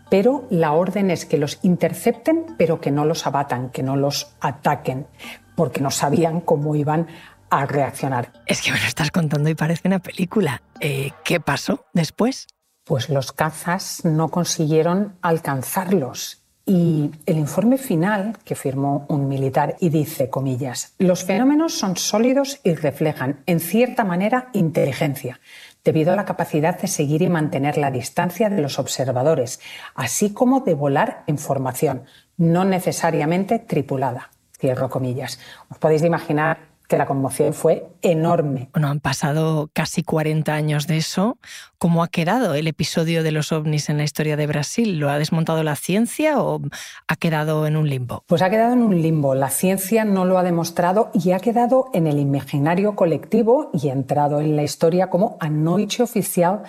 pero 0.09 0.45
la 0.49 0.73
orden 0.73 1.09
es 1.09 1.25
que 1.25 1.37
los 1.37 1.59
intercepten, 1.63 2.45
pero 2.57 2.79
que 2.79 2.91
no 2.91 3.05
los 3.05 3.25
abatan, 3.25 3.69
que 3.69 3.83
no 3.83 3.95
los 3.95 4.35
ataquen, 4.39 5.07
porque 5.55 5.81
no 5.81 5.89
sabían 5.89 6.41
cómo 6.41 6.75
iban 6.75 7.07
a 7.49 7.65
reaccionar. 7.65 8.31
Es 8.45 8.61
que 8.61 8.71
me 8.71 8.79
lo 8.79 8.85
estás 8.85 9.11
contando 9.11 9.49
y 9.49 9.55
parece 9.55 9.87
una 9.87 9.99
película. 9.99 10.61
Eh, 10.79 11.11
¿Qué 11.23 11.39
pasó 11.39 11.85
después? 11.93 12.47
Pues 12.83 13.09
los 13.09 13.31
cazas 13.31 14.05
no 14.05 14.29
consiguieron 14.29 15.15
alcanzarlos. 15.21 16.41
Y 16.67 17.11
el 17.27 17.37
informe 17.37 17.77
final 17.77 18.39
que 18.43 18.55
firmó 18.55 19.05
un 19.07 19.27
militar 19.27 19.75
y 19.79 19.89
dice, 19.89 20.31
comillas, 20.31 20.93
los 20.97 21.23
fenómenos 21.23 21.73
son 21.73 21.95
sólidos 21.95 22.59
y 22.63 22.73
reflejan, 22.73 23.43
en 23.45 23.59
cierta 23.59 24.03
manera, 24.03 24.49
inteligencia 24.53 25.39
debido 25.85 26.11
a 26.11 26.15
la 26.15 26.25
capacidad 26.25 26.81
de 26.81 26.87
seguir 26.87 27.21
y 27.21 27.29
mantener 27.29 27.77
la 27.77 27.91
distancia 27.91 28.49
de 28.49 28.59
los 28.59 28.79
observadores, 28.79 29.59
así 29.93 30.33
como 30.33 30.61
de 30.61 30.73
volar 30.73 31.23
en 31.27 31.37
formación, 31.37 32.05
no 32.37 32.65
necesariamente 32.65 33.59
tripulada. 33.59 34.31
Cierro 34.59 34.89
comillas. 34.89 35.39
Os 35.69 35.77
podéis 35.77 36.03
imaginar 36.03 36.74
que 36.87 36.97
la 36.97 37.05
conmoción 37.05 37.53
fue 37.53 37.87
enorme. 38.01 38.69
Bueno, 38.73 38.87
han 38.87 38.99
pasado 38.99 39.69
casi 39.73 40.03
40 40.03 40.53
años 40.53 40.87
de 40.87 40.97
eso. 40.97 41.37
¿Cómo 41.77 42.03
ha 42.03 42.07
quedado 42.07 42.55
el 42.55 42.67
episodio 42.67 43.23
de 43.23 43.31
los 43.31 43.51
ovnis 43.51 43.89
en 43.89 43.97
la 43.97 44.03
historia 44.03 44.37
de 44.37 44.47
Brasil? 44.47 44.99
¿Lo 44.99 45.09
ha 45.09 45.17
desmontado 45.17 45.63
la 45.63 45.75
ciencia 45.75 46.39
o 46.39 46.61
ha 47.07 47.15
quedado 47.15 47.67
en 47.67 47.77
un 47.77 47.89
limbo? 47.89 48.23
Pues 48.27 48.41
ha 48.41 48.49
quedado 48.49 48.73
en 48.73 48.83
un 48.83 49.01
limbo. 49.01 49.35
La 49.35 49.49
ciencia 49.49 50.05
no 50.05 50.25
lo 50.25 50.37
ha 50.37 50.43
demostrado 50.43 51.11
y 51.13 51.31
ha 51.31 51.39
quedado 51.39 51.89
en 51.93 52.07
el 52.07 52.19
imaginario 52.19 52.95
colectivo 52.95 53.69
y 53.73 53.89
ha 53.89 53.93
entrado 53.93 54.39
en 54.39 54.55
la 54.55 54.63
historia 54.63 55.09
como 55.09 55.37
anoche 55.39 56.03
oficial 56.03 56.63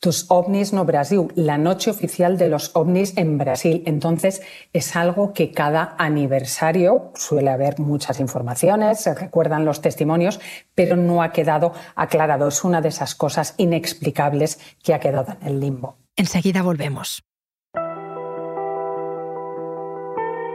tus 0.00 0.24
ovnis 0.30 0.72
no 0.72 0.84
Brasil, 0.86 1.28
la 1.34 1.58
noche 1.58 1.90
oficial 1.90 2.38
de 2.38 2.48
los 2.48 2.70
ovnis 2.74 3.16
en 3.16 3.36
Brasil. 3.36 3.82
Entonces 3.86 4.40
es 4.72 4.96
algo 4.96 5.34
que 5.34 5.52
cada 5.52 5.94
aniversario 5.98 7.12
suele 7.14 7.50
haber 7.50 7.78
muchas 7.78 8.18
informaciones, 8.18 9.00
se 9.00 9.14
recuerdan 9.14 9.66
los 9.66 9.82
testimonios, 9.82 10.40
pero 10.74 10.96
no 10.96 11.22
ha 11.22 11.32
quedado 11.32 11.74
aclarado. 11.94 12.48
Es 12.48 12.64
una 12.64 12.80
de 12.80 12.88
esas 12.88 13.14
cosas 13.14 13.54
inexplicables 13.58 14.58
que 14.82 14.94
ha 14.94 15.00
quedado 15.00 15.36
en 15.40 15.46
el 15.46 15.60
limbo. 15.60 15.98
Enseguida 16.16 16.62
volvemos. 16.62 17.22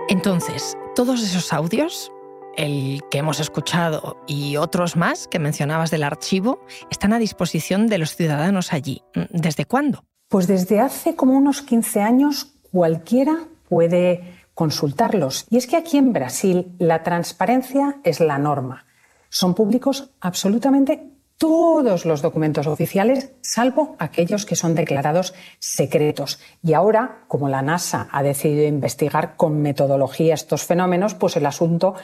Entonces, 0.07 0.75
todos 0.95 1.21
esos 1.23 1.51
audios 1.53 2.11
el 2.57 3.01
que 3.09 3.19
hemos 3.19 3.39
escuchado 3.39 4.17
y 4.27 4.57
otros 4.57 4.95
más 4.95 5.27
que 5.27 5.39
mencionabas 5.39 5.91
del 5.91 6.03
archivo, 6.03 6.59
están 6.89 7.13
a 7.13 7.19
disposición 7.19 7.87
de 7.87 7.97
los 7.97 8.15
ciudadanos 8.15 8.73
allí. 8.73 9.01
¿Desde 9.31 9.65
cuándo? 9.65 10.03
Pues 10.27 10.47
desde 10.47 10.79
hace 10.79 11.15
como 11.15 11.33
unos 11.33 11.61
15 11.61 12.01
años 12.01 12.53
cualquiera 12.71 13.37
puede 13.69 14.35
consultarlos. 14.53 15.45
Y 15.49 15.57
es 15.57 15.67
que 15.67 15.77
aquí 15.77 15.97
en 15.97 16.13
Brasil 16.13 16.73
la 16.79 17.03
transparencia 17.03 17.97
es 18.03 18.19
la 18.19 18.37
norma. 18.37 18.85
Son 19.29 19.53
públicos 19.53 20.11
absolutamente 20.21 21.11
todos 21.37 22.05
los 22.05 22.21
documentos 22.21 22.65
oficiales, 22.65 23.33
salvo 23.41 23.95
aquellos 23.99 24.45
que 24.45 24.55
son 24.55 24.73
declarados 24.73 25.33
secretos. 25.59 26.39
Y 26.63 26.73
ahora, 26.73 27.25
como 27.27 27.49
la 27.49 27.61
NASA 27.61 28.07
ha 28.11 28.23
decidido 28.23 28.65
investigar 28.65 29.35
con 29.35 29.61
metodología 29.61 30.33
estos 30.33 30.63
fenómenos, 30.63 31.13
pues 31.13 31.35
el 31.35 31.45
asunto 31.45 31.95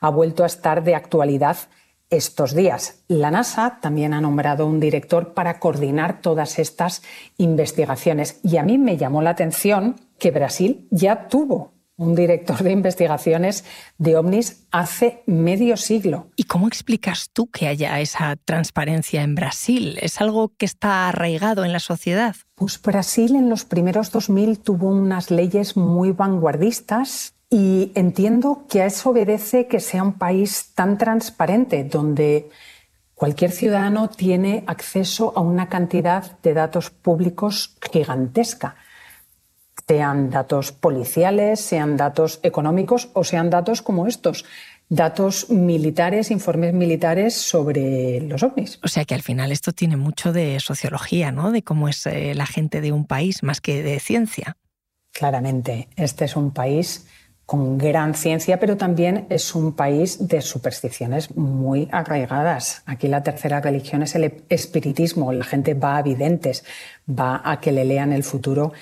ha 0.00 0.10
vuelto 0.10 0.42
a 0.42 0.46
estar 0.46 0.82
de 0.84 0.94
actualidad 0.94 1.56
estos 2.10 2.54
días. 2.54 3.02
La 3.08 3.30
NASA 3.30 3.78
también 3.80 4.14
ha 4.14 4.20
nombrado 4.20 4.66
un 4.66 4.80
director 4.80 5.34
para 5.34 5.58
coordinar 5.58 6.20
todas 6.20 6.58
estas 6.58 7.02
investigaciones. 7.36 8.40
Y 8.42 8.56
a 8.56 8.62
mí 8.62 8.78
me 8.78 8.96
llamó 8.96 9.22
la 9.22 9.30
atención 9.30 9.96
que 10.18 10.30
Brasil 10.30 10.86
ya 10.90 11.28
tuvo 11.28 11.72
un 11.98 12.14
director 12.14 12.62
de 12.62 12.70
investigaciones 12.70 13.64
de 13.98 14.16
ovnis 14.16 14.66
hace 14.70 15.22
medio 15.26 15.76
siglo. 15.76 16.30
¿Y 16.36 16.44
cómo 16.44 16.68
explicas 16.68 17.28
tú 17.32 17.48
que 17.48 17.66
haya 17.66 18.00
esa 18.00 18.36
transparencia 18.36 19.22
en 19.22 19.34
Brasil? 19.34 19.98
¿Es 20.00 20.20
algo 20.20 20.52
que 20.56 20.64
está 20.64 21.08
arraigado 21.08 21.64
en 21.64 21.72
la 21.72 21.80
sociedad? 21.80 22.36
Pues 22.54 22.80
Brasil 22.80 23.34
en 23.34 23.50
los 23.50 23.64
primeros 23.64 24.12
2000 24.12 24.60
tuvo 24.60 24.88
unas 24.88 25.32
leyes 25.32 25.76
muy 25.76 26.12
vanguardistas 26.12 27.34
y 27.50 27.92
entiendo 27.94 28.66
que 28.68 28.82
a 28.82 28.86
eso 28.86 29.10
obedece 29.10 29.66
que 29.66 29.80
sea 29.80 30.02
un 30.02 30.14
país 30.14 30.72
tan 30.74 30.98
transparente, 30.98 31.84
donde 31.84 32.50
cualquier 33.14 33.50
ciudadano 33.50 34.08
tiene 34.08 34.64
acceso 34.66 35.32
a 35.34 35.40
una 35.40 35.68
cantidad 35.68 36.38
de 36.40 36.54
datos 36.54 36.90
públicos 36.90 37.76
gigantesca, 37.90 38.76
sean 39.86 40.28
datos 40.28 40.72
policiales, 40.72 41.60
sean 41.60 41.96
datos 41.96 42.40
económicos 42.42 43.08
o 43.14 43.24
sean 43.24 43.48
datos 43.48 43.80
como 43.80 44.06
estos, 44.06 44.44
datos 44.90 45.48
militares, 45.48 46.30
informes 46.30 46.74
militares 46.74 47.34
sobre 47.34 48.20
los 48.20 48.42
ovnis. 48.42 48.78
O 48.82 48.88
sea 48.88 49.06
que 49.06 49.14
al 49.14 49.22
final 49.22 49.50
esto 49.50 49.72
tiene 49.72 49.96
mucho 49.96 50.34
de 50.34 50.60
sociología, 50.60 51.32
¿no? 51.32 51.50
De 51.52 51.62
cómo 51.62 51.88
es 51.88 52.04
eh, 52.06 52.34
la 52.34 52.44
gente 52.44 52.82
de 52.82 52.92
un 52.92 53.06
país 53.06 53.42
más 53.42 53.62
que 53.62 53.82
de 53.82 53.98
ciencia. 53.98 54.58
Claramente, 55.12 55.88
este 55.96 56.26
es 56.26 56.36
un 56.36 56.52
país 56.52 57.06
con 57.48 57.78
gran 57.78 58.12
ciencia, 58.12 58.60
pero 58.60 58.76
también 58.76 59.24
es 59.30 59.54
un 59.54 59.72
país 59.72 60.28
de 60.28 60.42
supersticiones 60.42 61.34
muy 61.34 61.88
arraigadas. 61.90 62.82
Aquí 62.84 63.08
la 63.08 63.22
tercera 63.22 63.58
religión 63.62 64.02
es 64.02 64.14
el 64.16 64.42
espiritismo. 64.50 65.32
La 65.32 65.46
gente 65.46 65.72
va 65.72 65.96
a 65.96 66.02
videntes, 66.02 66.62
va 67.08 67.40
a 67.42 67.58
que 67.58 67.72
le 67.72 67.86
lean 67.86 68.12
el 68.12 68.22
futuro 68.22 68.74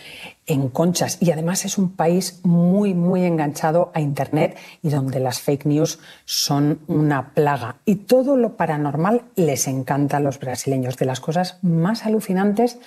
en 0.48 0.68
conchas. 0.68 1.18
Y 1.20 1.30
además 1.30 1.64
es 1.64 1.78
un 1.78 1.92
país 1.92 2.40
muy, 2.42 2.92
muy 2.92 3.22
enganchado 3.22 3.92
a 3.94 4.00
Internet 4.00 4.56
y 4.82 4.88
donde 4.88 5.20
las 5.20 5.40
fake 5.40 5.66
news 5.66 6.00
son 6.24 6.80
una 6.88 7.34
plaga. 7.34 7.76
Y 7.84 7.94
todo 7.94 8.36
lo 8.36 8.56
paranormal 8.56 9.22
les 9.36 9.68
encanta 9.68 10.16
a 10.16 10.20
los 10.20 10.40
brasileños. 10.40 10.96
De 10.96 11.06
las 11.06 11.20
cosas 11.20 11.60
más 11.62 12.04
alucinantes 12.04 12.80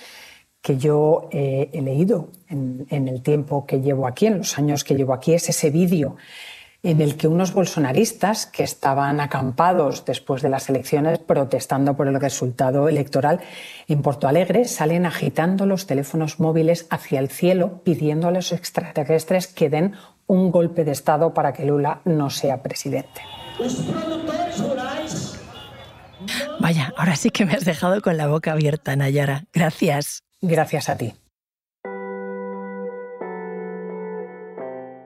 que 0.62 0.76
yo 0.76 1.28
eh, 1.30 1.70
he 1.72 1.80
leído 1.80 2.28
en, 2.48 2.86
el 2.90 3.22
tiempo 3.22 3.66
que 3.66 3.80
llevo 3.80 4.06
aquí, 4.06 4.26
en 4.26 4.38
los 4.38 4.58
años 4.58 4.84
que 4.84 4.94
llevo 4.94 5.14
aquí, 5.14 5.32
es 5.32 5.48
ese 5.48 5.70
vídeo 5.70 6.16
en 6.82 7.02
el 7.02 7.16
que 7.16 7.28
unos 7.28 7.52
bolsonaristas 7.52 8.46
que 8.46 8.62
estaban 8.62 9.20
acampados 9.20 10.04
después 10.06 10.40
de 10.40 10.48
las 10.48 10.70
elecciones 10.70 11.18
protestando 11.18 11.94
por 11.94 12.08
el 12.08 12.18
resultado 12.18 12.88
electoral 12.88 13.40
en 13.86 14.00
Porto 14.00 14.28
Alegre 14.28 14.64
salen 14.64 15.04
agitando 15.04 15.66
los 15.66 15.86
teléfonos 15.86 16.40
móviles 16.40 16.86
hacia 16.88 17.20
el 17.20 17.28
cielo 17.28 17.82
pidiendo 17.84 18.28
a 18.28 18.30
los 18.30 18.52
extraterrestres 18.52 19.46
que 19.46 19.68
den 19.68 19.94
un 20.26 20.50
golpe 20.50 20.84
de 20.84 20.92
Estado 20.92 21.34
para 21.34 21.52
que 21.52 21.66
Lula 21.66 22.00
no 22.04 22.30
sea 22.30 22.62
presidente. 22.62 23.20
Vaya, 26.60 26.92
ahora 26.96 27.16
sí 27.16 27.30
que 27.30 27.44
me 27.44 27.52
has 27.52 27.64
dejado 27.64 28.00
con 28.00 28.16
la 28.16 28.28
boca 28.28 28.52
abierta, 28.52 28.96
Nayara. 28.96 29.44
Gracias. 29.52 30.22
Gracias 30.42 30.88
a 30.88 30.96
ti. 30.96 31.12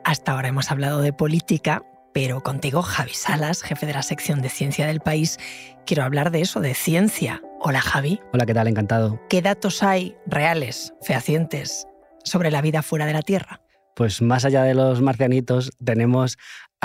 Hasta 0.05 0.33
ahora 0.33 0.49
hemos 0.49 0.71
hablado 0.71 1.01
de 1.01 1.13
política, 1.13 1.83
pero 2.13 2.41
contigo, 2.43 2.83
Javi 2.83 3.15
Salas, 3.15 3.63
jefe 3.63 3.87
de 3.87 3.95
la 3.95 4.03
sección 4.03 4.43
de 4.43 4.49
ciencia 4.49 4.87
del 4.87 5.01
país, 5.01 5.39
quiero 5.87 6.05
hablar 6.05 6.31
de 6.31 6.43
eso, 6.43 6.61
de 6.61 6.75
ciencia. 6.75 7.43
Hola, 7.61 7.81
Javi. 7.81 8.21
Hola, 8.33 8.47
¿qué 8.47 8.55
tal? 8.55 8.69
Encantado. 8.69 9.19
¿Qué 9.29 9.43
datos 9.43 9.83
hay 9.83 10.17
reales, 10.27 10.95
fehacientes, 11.03 11.89
sobre 12.23 12.53
la 12.53 12.61
vida 12.61 12.83
fuera 12.83 13.07
de 13.07 13.15
la 13.15 13.23
Tierra? 13.23 13.64
Pues 13.95 14.23
más 14.23 14.45
allá 14.45 14.65
de 14.65 14.75
los 14.75 15.01
marcianitos, 15.01 15.71
tenemos 15.85 16.37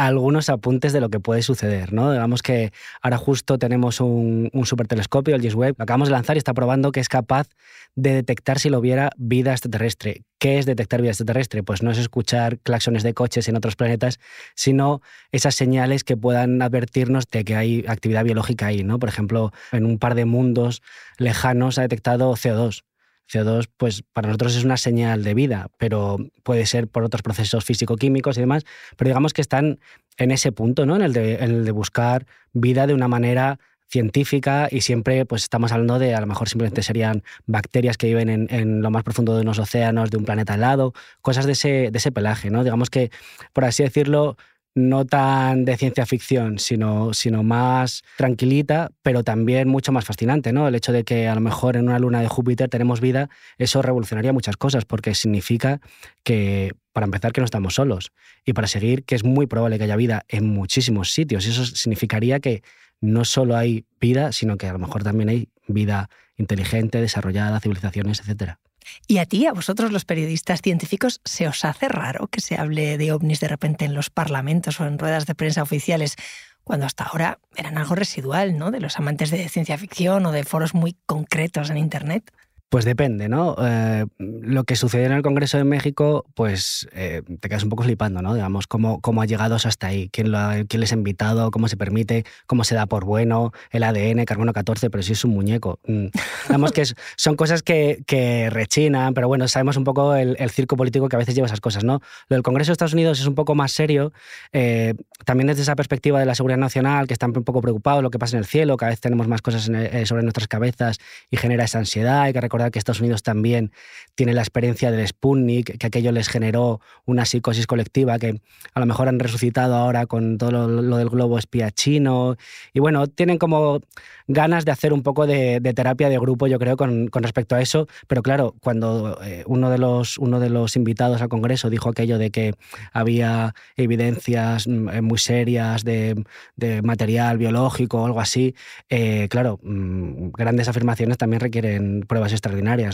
algunos 0.08 0.50
apuntes 0.50 0.94
de 0.94 1.02
lo 1.02 1.10
que 1.10 1.20
puede 1.20 1.42
suceder. 1.42 1.92
¿no? 1.92 2.12
Digamos 2.12 2.42
que 2.42 2.72
ahora 3.02 3.18
justo 3.18 3.58
tenemos 3.58 4.00
un, 4.00 4.50
un 4.54 4.66
supertelescopio, 4.66 5.36
el 5.36 5.42
James 5.42 5.56
Webb, 5.56 5.76
lo 5.78 5.84
acabamos 5.84 6.08
de 6.08 6.14
lanzar 6.14 6.38
y 6.38 6.40
está 6.40 6.54
probando 6.54 6.92
que 6.92 7.02
es 7.02 7.10
capaz 7.10 7.50
de 7.96 8.14
detectar 8.14 8.60
si 8.60 8.70
lo 8.70 8.80
hubiera 8.80 9.10
vida 9.18 9.52
extraterrestre. 9.52 10.24
¿Qué 10.38 10.58
es 10.58 10.66
detectar 10.66 11.02
vida 11.02 11.12
extraterrestre? 11.12 11.64
Pues 11.64 11.84
no 11.84 11.92
es 11.92 11.98
escuchar 11.98 12.60
claxones 12.60 13.04
de 13.04 13.14
coches 13.14 13.50
en 13.50 13.58
otros 13.58 13.76
planetas, 13.76 14.20
sino 14.56 15.02
esas 15.34 15.56
señales 15.56 16.06
que 16.06 16.16
puedan 16.16 16.62
advertirnos 16.62 17.26
de 17.28 17.44
que 17.44 17.56
hay 17.56 17.84
actividad 17.88 18.24
biológica 18.24 18.68
ahí. 18.68 18.84
¿no? 18.84 19.00
Por 19.00 19.10
ejemplo, 19.10 19.52
en 19.74 19.86
un 19.86 20.00
par 20.00 20.16
de 20.16 20.24
mundos 20.24 20.82
lejanos 21.18 21.78
ha 21.78 21.82
detectado 21.82 22.32
CO2 22.34 22.84
CO2, 23.32 23.70
pues 23.78 24.04
para 24.14 24.28
nosotros 24.28 24.56
es 24.56 24.64
una 24.64 24.78
señal 24.78 25.24
de 25.24 25.34
vida, 25.34 25.68
pero 25.78 26.18
puede 26.44 26.66
ser 26.66 26.88
por 26.88 27.04
otros 27.04 27.22
procesos 27.22 27.64
físico-químicos 27.64 28.38
y 28.38 28.42
demás, 28.42 28.66
pero 28.98 29.10
digamos 29.10 29.34
que 29.34 29.42
están 29.42 29.80
en 30.18 30.32
ese 30.32 30.52
punto, 30.52 30.86
¿no? 30.86 30.96
En 30.96 31.02
el 31.02 31.14
de, 31.14 31.72
buscar 31.72 32.26
vida 32.54 32.88
de 32.88 32.94
una 32.94 33.08
manera 33.08 33.60
científica 33.88 34.68
y 34.70 34.82
siempre 34.82 35.26
pues 35.26 35.44
estamos 35.44 35.72
hablando 35.72 35.98
de 35.98 36.14
a 36.14 36.22
lo 36.22 36.28
mejor 36.28 36.48
simplemente 36.48 36.84
serían 36.84 37.24
bacterias 37.48 37.98
que 37.98 38.08
viven 38.08 38.48
en, 38.50 38.82
lo 38.82 38.92
más 38.92 39.04
profundo 39.04 39.36
de 39.36 39.42
unos 39.42 39.58
océanos, 39.58 40.12
de 40.12 40.18
un 40.18 40.26
planeta 40.26 40.56
helado, 40.56 40.94
cosas 41.22 41.46
de 41.46 41.54
ese, 41.54 41.90
de 41.92 41.98
ese 41.98 42.12
pelaje, 42.12 42.50
¿no? 42.50 42.64
Digamos 42.64 42.90
que, 42.90 43.12
por 43.54 43.66
así 43.66 43.84
decirlo, 43.84 44.38
no 44.76 45.06
tan 45.06 45.66
de 45.66 45.78
ciencia 45.78 46.06
ficción, 46.06 46.60
sino, 46.60 47.14
sino 47.14 47.44
más 47.44 48.04
tranquilita, 48.18 48.92
pero 49.02 49.24
también 49.24 49.68
mucho 49.68 49.92
más 49.92 50.06
fascinante, 50.06 50.54
¿no? 50.54 50.68
El 50.68 50.76
hecho 50.76 50.92
de 50.92 51.04
que 51.04 51.28
a 51.28 51.36
lo 51.36 51.42
mejor 51.42 51.76
en 51.76 51.88
una 51.88 52.00
luna 52.00 52.22
de 52.22 52.28
Júpiter 52.28 52.70
tenemos 52.70 53.02
vida, 53.02 53.30
eso 53.58 53.82
revolucionaría 53.82 54.34
muchas 54.34 54.58
cosas, 54.58 54.86
porque 54.86 55.16
significa 55.16 55.82
que, 56.24 56.74
para 56.94 57.06
empezar, 57.06 57.34
que 57.34 57.42
no 57.42 57.46
estamos 57.46 57.76
solos, 57.76 58.12
y 58.46 58.54
para 58.54 58.68
seguir, 58.68 59.04
que 59.04 59.16
es 59.16 59.24
muy 59.24 59.48
probable 59.48 59.78
que 59.78 59.86
haya 59.86 59.96
vida 59.96 60.24
en 60.28 60.48
muchísimos 60.48 61.12
sitios. 61.12 61.46
Y 61.46 61.50
eso 61.50 61.66
significaría 61.66 62.40
que 62.40 62.64
no 63.02 63.26
solo 63.26 63.56
hay 63.56 63.86
vida, 64.00 64.32
sino 64.32 64.58
que 64.58 64.68
a 64.68 64.74
lo 64.74 64.80
mejor 64.80 65.04
también 65.04 65.30
hay 65.30 65.50
vida 65.68 66.10
inteligente, 66.38 67.02
desarrollada, 67.02 67.60
civilizaciones, 67.60 68.20
etcétera. 68.20 68.60
¿Y 69.08 69.18
a 69.18 69.26
ti, 69.26 69.46
a 69.46 69.54
vosotros 69.54 69.92
los 69.92 70.06
periodistas 70.06 70.62
científicos, 70.62 71.22
se 71.26 71.48
os 71.48 71.66
hace 71.66 71.88
raro 71.88 72.28
que 72.28 72.42
se 72.42 72.56
hable 72.56 72.98
de 72.98 73.12
ovnis 73.12 73.40
de 73.40 73.48
repente 73.48 73.86
en 73.86 73.94
los 73.94 74.10
parlamentos 74.10 74.80
o 74.80 74.86
en 74.86 75.00
ruedas 75.00 75.26
de 75.26 75.36
prensa 75.36 75.64
oficiales, 75.64 76.16
cuando 76.64 76.86
hasta 76.86 77.04
ahora 77.06 77.40
eran 77.56 77.78
algo 77.78 77.96
residual, 77.96 78.58
¿no? 78.58 78.72
De 78.72 78.80
los 78.80 78.98
amantes 78.98 79.32
de 79.32 79.50
ciencia 79.50 79.78
ficción 79.78 80.26
o 80.26 80.32
de 80.32 80.44
foros 80.44 80.74
muy 80.74 80.96
concretos 81.06 81.70
en 81.70 81.78
Internet? 81.78 82.32
Pues 82.70 82.86
depende, 82.86 83.30
¿no? 83.30 83.56
Eh, 83.60 84.06
lo 84.20 84.64
que 84.64 84.76
sucedió 84.76 85.08
en 85.08 85.14
el 85.14 85.24
Congreso 85.24 85.58
de 85.58 85.64
México, 85.64 86.28
pues 86.36 86.88
eh, 86.94 87.24
te 87.40 87.50
quedas 87.50 87.64
un 87.64 87.70
poco 87.70 87.82
flipando, 87.82 88.22
¿no? 88.22 88.36
Digamos, 88.36 88.68
cómo, 88.68 89.02
cómo 89.02 89.24
ha 89.24 89.26
llegado 89.26 89.56
hasta 89.56 89.88
ahí, 89.88 90.08
¿Quién, 90.10 90.32
lo 90.32 90.38
ha, 90.38 90.54
quién 90.68 90.80
les 90.80 90.92
ha 90.92 90.96
invitado, 90.96 91.50
cómo 91.50 91.68
se 91.68 91.78
permite, 91.78 92.26
cómo 92.46 92.64
se 92.64 92.76
da 92.76 92.86
por 92.86 93.06
bueno, 93.06 93.54
el 93.72 93.82
ADN, 93.82 94.24
carbono 94.26 94.54
14, 94.54 94.92
pero 94.92 95.02
sí 95.02 95.14
es 95.14 95.26
un 95.26 95.32
muñeco. 95.32 95.80
Mm. 95.88 96.10
Digamos 96.48 96.72
que 96.72 96.82
es, 96.82 96.94
son 97.16 97.36
cosas 97.36 97.64
que, 97.64 98.04
que, 98.06 98.52
rechinan, 98.52 99.16
pero 99.16 99.28
bueno, 99.28 99.48
sabemos 99.48 99.76
un 99.76 99.84
poco 99.84 100.14
el, 100.14 100.36
el, 100.38 100.52
circo 100.52 100.78
político 100.78 101.10
que 101.10 101.16
a 101.16 101.20
veces 101.20 101.34
lleva 101.34 101.48
esas 101.48 101.62
cosas, 101.62 101.84
¿no? 101.84 102.02
Lo 102.28 102.36
del 102.36 102.44
Congreso 102.44 102.70
de 102.70 102.74
Estados 102.74 102.94
Unidos 102.94 103.20
es 103.20 103.26
un 103.26 103.34
poco 103.34 103.56
más 103.56 103.72
serio, 103.72 104.14
eh, 104.54 104.94
también 105.26 105.48
desde 105.48 105.64
esa 105.64 105.76
perspectiva 105.76 106.20
de 106.20 106.28
la 106.28 106.36
seguridad 106.36 106.60
nacional, 106.60 107.08
que 107.08 107.14
están 107.14 107.36
un 107.36 107.44
poco 107.44 107.62
preocupados 107.62 108.04
lo 108.04 108.12
que 108.12 108.20
pasa 108.20 108.36
en 108.38 108.42
el 108.42 108.46
cielo, 108.46 108.78
cada 108.78 108.92
vez 108.92 109.00
tenemos 109.00 109.28
más 109.28 109.42
cosas 109.42 109.68
el, 109.70 110.06
sobre 110.06 110.22
nuestras 110.22 110.48
cabezas 110.48 111.00
y 111.32 111.38
genera 111.38 111.64
esa 111.64 111.80
ansiedad, 111.80 112.22
hay 112.22 112.34
que 112.34 112.42
recordar 112.42 112.59
que 112.72 112.80
Estados 112.80 113.00
Unidos 113.00 113.24
también 113.24 113.72
tiene 114.16 114.34
la 114.34 114.42
experiencia 114.42 114.92
del 114.92 115.08
Sputnik, 115.08 115.78
que 115.78 115.88
aquello 115.88 116.12
les 116.12 116.28
generó 116.28 116.82
una 117.06 117.26
psicosis 117.26 117.68
colectiva 117.68 118.20
que 118.20 118.42
a 118.74 118.80
lo 118.80 118.86
mejor 118.86 119.08
han 119.08 119.20
resucitado 119.20 119.76
ahora 119.76 120.06
con 120.06 120.38
todo 120.38 120.52
lo, 120.52 120.68
lo 120.68 120.98
del 120.98 121.10
globo 121.10 121.38
espía 121.38 121.72
chino. 121.72 122.36
Y 122.74 122.80
bueno, 122.80 123.08
tienen 123.08 123.38
como 123.38 123.82
ganas 124.28 124.64
de 124.64 124.72
hacer 124.72 124.94
un 124.94 125.02
poco 125.02 125.26
de, 125.26 125.60
de 125.60 125.74
terapia 125.74 126.08
de 126.08 126.20
grupo, 126.20 126.48
yo 126.48 126.60
creo, 126.60 126.78
con, 126.78 127.08
con, 127.08 127.24
respecto 127.24 127.56
a 127.56 127.62
eso. 127.62 127.88
Pero 128.08 128.22
claro, 128.22 128.56
cuando 128.62 129.20
eh, 129.24 129.44
uno, 129.48 129.70
de 129.70 129.80
los, 129.80 130.18
uno 130.18 130.40
de 130.40 130.50
los 130.50 130.76
invitados 130.76 131.22
al 131.22 131.30
Congreso 131.30 131.70
dijo 131.70 131.90
aquello 131.90 132.18
de 132.18 132.30
que 132.30 132.54
había 132.94 133.56
evidencias 133.76 134.68
mm, 134.68 135.02
muy 135.02 135.18
serias 135.18 135.84
de, 135.84 136.24
de 136.56 136.82
material 136.84 137.38
biológico 137.38 138.02
o 138.02 138.06
algo 138.06 138.22
así, 138.22 138.56
eh, 138.90 139.28
claro, 139.30 139.60
mmm, 139.64 140.30
grandes 140.38 140.68
afirmaciones 140.68 141.18
también 141.18 141.40
requieren 141.40 142.06
pruebas 142.08 142.32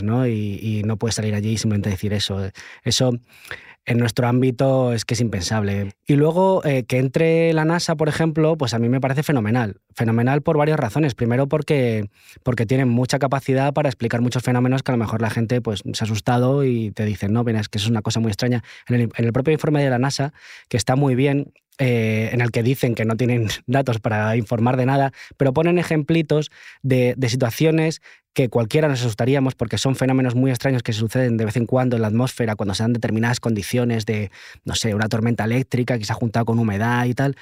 ¿no? 0.02 0.26
Y, 0.26 0.82
no 0.84 0.96
puedes 0.96 1.14
salir 1.14 1.34
allí 1.34 1.52
y 1.52 1.58
simplemente 1.58 1.90
decir 1.90 2.12
eso. 2.12 2.50
Eso 2.82 3.12
en 3.86 3.98
nuestro 3.98 4.26
ámbito 4.26 4.92
es 4.92 5.04
que 5.04 5.14
es 5.14 5.20
impensable. 5.20 5.92
Y 6.06 6.16
luego 6.16 6.64
eh, 6.64 6.84
que 6.84 6.98
entre 6.98 7.52
la 7.52 7.64
NASA, 7.64 7.94
por 7.94 8.08
ejemplo, 8.08 8.56
pues 8.56 8.74
a 8.74 8.78
mí 8.80 8.88
me 8.88 9.00
parece 9.00 9.22
fenomenal. 9.22 9.76
Fenomenal 9.94 10.42
por 10.42 10.56
varias 10.56 10.78
razones. 10.78 11.14
Primero 11.14 11.46
porque, 11.48 12.10
porque 12.42 12.66
tienen 12.66 12.88
mucha 12.88 13.20
capacidad 13.20 13.72
para 13.72 13.88
explicar 13.88 14.20
muchos 14.20 14.42
fenómenos 14.42 14.82
que 14.82 14.90
a 14.90 14.96
lo 14.96 14.98
mejor 14.98 15.22
la 15.22 15.30
gente 15.30 15.60
pues, 15.60 15.82
se 15.92 16.04
ha 16.04 16.06
asustado 16.06 16.64
y 16.64 16.90
te 16.90 17.04
dicen, 17.04 17.32
no, 17.32 17.44
es 17.46 17.68
que 17.68 17.78
eso 17.78 17.86
es 17.86 17.90
una 17.90 18.02
cosa 18.02 18.18
muy 18.18 18.30
extraña. 18.30 18.64
En 18.88 19.08
el 19.16 19.32
propio 19.32 19.52
informe 19.52 19.82
de 19.84 19.90
la 19.90 19.98
NASA, 19.98 20.32
que 20.68 20.76
está 20.76 20.96
muy 20.96 21.14
bien, 21.14 21.52
eh, 21.78 22.30
en 22.32 22.40
el 22.40 22.50
que 22.50 22.62
dicen 22.62 22.94
que 22.94 23.04
no 23.04 23.16
tienen 23.16 23.48
datos 23.66 24.00
para 24.00 24.36
informar 24.36 24.76
de 24.76 24.86
nada, 24.86 25.12
pero 25.36 25.52
ponen 25.52 25.78
ejemplitos 25.78 26.50
de, 26.82 27.14
de, 27.16 27.28
situaciones 27.28 28.00
que 28.32 28.48
cualquiera 28.48 28.88
nos 28.88 29.00
asustaríamos 29.00 29.54
porque 29.54 29.78
son 29.78 29.96
fenómenos 29.96 30.34
muy 30.34 30.50
extraños 30.50 30.82
que 30.82 30.92
suceden 30.92 31.36
de 31.36 31.46
vez 31.46 31.56
en 31.56 31.66
cuando 31.66 31.96
en 31.96 32.02
la 32.02 32.08
atmósfera 32.08 32.54
cuando 32.54 32.74
se 32.74 32.82
dan 32.82 32.92
determinadas 32.92 33.40
condiciones 33.40 34.04
de, 34.04 34.30
no 34.64 34.74
sé, 34.74 34.94
una 34.94 35.08
tormenta 35.08 35.44
eléctrica 35.44 35.98
que 35.98 36.04
se 36.04 36.12
ha 36.12 36.16
juntado 36.16 36.44
con 36.44 36.58
humedad 36.58 37.06
y 37.06 37.14
tal 37.14 37.36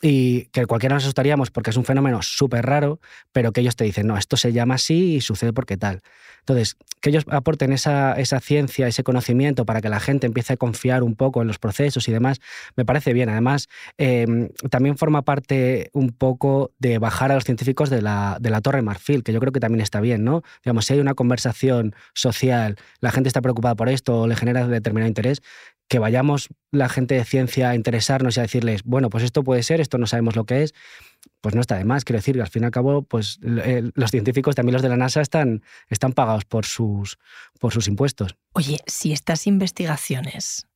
y 0.00 0.44
que 0.46 0.66
cualquiera 0.66 0.94
nos 0.94 1.04
asustaríamos 1.04 1.50
porque 1.50 1.70
es 1.70 1.76
un 1.76 1.84
fenómeno 1.84 2.22
súper 2.22 2.64
raro, 2.66 3.00
pero 3.32 3.52
que 3.52 3.60
ellos 3.60 3.76
te 3.76 3.84
dicen, 3.84 4.06
no, 4.06 4.16
esto 4.16 4.36
se 4.36 4.52
llama 4.52 4.74
así 4.74 5.16
y 5.16 5.20
sucede 5.20 5.52
porque 5.52 5.76
tal. 5.76 6.02
Entonces, 6.40 6.76
que 7.00 7.10
ellos 7.10 7.24
aporten 7.28 7.72
esa, 7.72 8.14
esa 8.14 8.40
ciencia, 8.40 8.86
ese 8.86 9.02
conocimiento 9.02 9.66
para 9.66 9.80
que 9.80 9.88
la 9.88 10.00
gente 10.00 10.26
empiece 10.26 10.54
a 10.54 10.56
confiar 10.56 11.02
un 11.02 11.14
poco 11.14 11.42
en 11.42 11.48
los 11.48 11.58
procesos 11.58 12.08
y 12.08 12.12
demás, 12.12 12.40
me 12.76 12.84
parece 12.84 13.12
bien. 13.12 13.28
Además, 13.28 13.68
eh, 13.98 14.48
también 14.70 14.96
forma 14.96 15.22
parte 15.22 15.90
un 15.92 16.10
poco 16.10 16.72
de 16.78 16.98
bajar 16.98 17.32
a 17.32 17.34
los 17.34 17.44
científicos 17.44 17.90
de 17.90 18.00
la, 18.00 18.38
de 18.40 18.50
la 18.50 18.60
Torre 18.60 18.82
Marfil, 18.82 19.24
que 19.24 19.32
yo 19.32 19.40
creo 19.40 19.52
que 19.52 19.60
también 19.60 19.82
está 19.82 20.00
bien, 20.00 20.24
¿no? 20.24 20.42
Digamos, 20.64 20.86
si 20.86 20.94
hay 20.94 21.00
una 21.00 21.14
conversación 21.14 21.94
social, 22.14 22.76
la 23.00 23.10
gente 23.10 23.28
está 23.28 23.42
preocupada 23.42 23.74
por 23.74 23.88
esto 23.88 24.22
o 24.22 24.26
le 24.26 24.36
genera 24.36 24.66
determinado 24.66 25.08
interés, 25.08 25.42
que 25.88 25.98
vayamos 25.98 26.48
la 26.70 26.88
gente 26.88 27.14
de 27.14 27.24
ciencia 27.24 27.70
a 27.70 27.74
interesarnos 27.74 28.36
y 28.36 28.40
a 28.40 28.42
decirles, 28.42 28.82
bueno, 28.84 29.08
pues 29.10 29.24
esto 29.24 29.42
puede 29.42 29.62
ser, 29.62 29.80
esto 29.80 29.98
no 29.98 30.06
sabemos 30.06 30.36
lo 30.36 30.44
que 30.44 30.62
es, 30.62 30.74
pues 31.40 31.54
no 31.54 31.60
está 31.60 31.76
de 31.76 31.84
más. 31.84 32.04
Quiero 32.04 32.18
decir 32.18 32.36
que 32.36 32.42
al 32.42 32.48
fin 32.48 32.62
y 32.62 32.66
al 32.66 32.70
cabo, 32.70 33.02
pues 33.02 33.38
eh, 33.42 33.90
los 33.94 34.10
científicos, 34.10 34.54
también 34.54 34.74
los 34.74 34.82
de 34.82 34.90
la 34.90 34.96
NASA, 34.96 35.20
están, 35.20 35.62
están 35.88 36.12
pagados 36.12 36.44
por 36.44 36.66
sus, 36.66 37.18
por 37.58 37.72
sus 37.72 37.88
impuestos. 37.88 38.36
Oye, 38.52 38.78
si 38.86 39.12
estas 39.12 39.46
investigaciones 39.46 40.66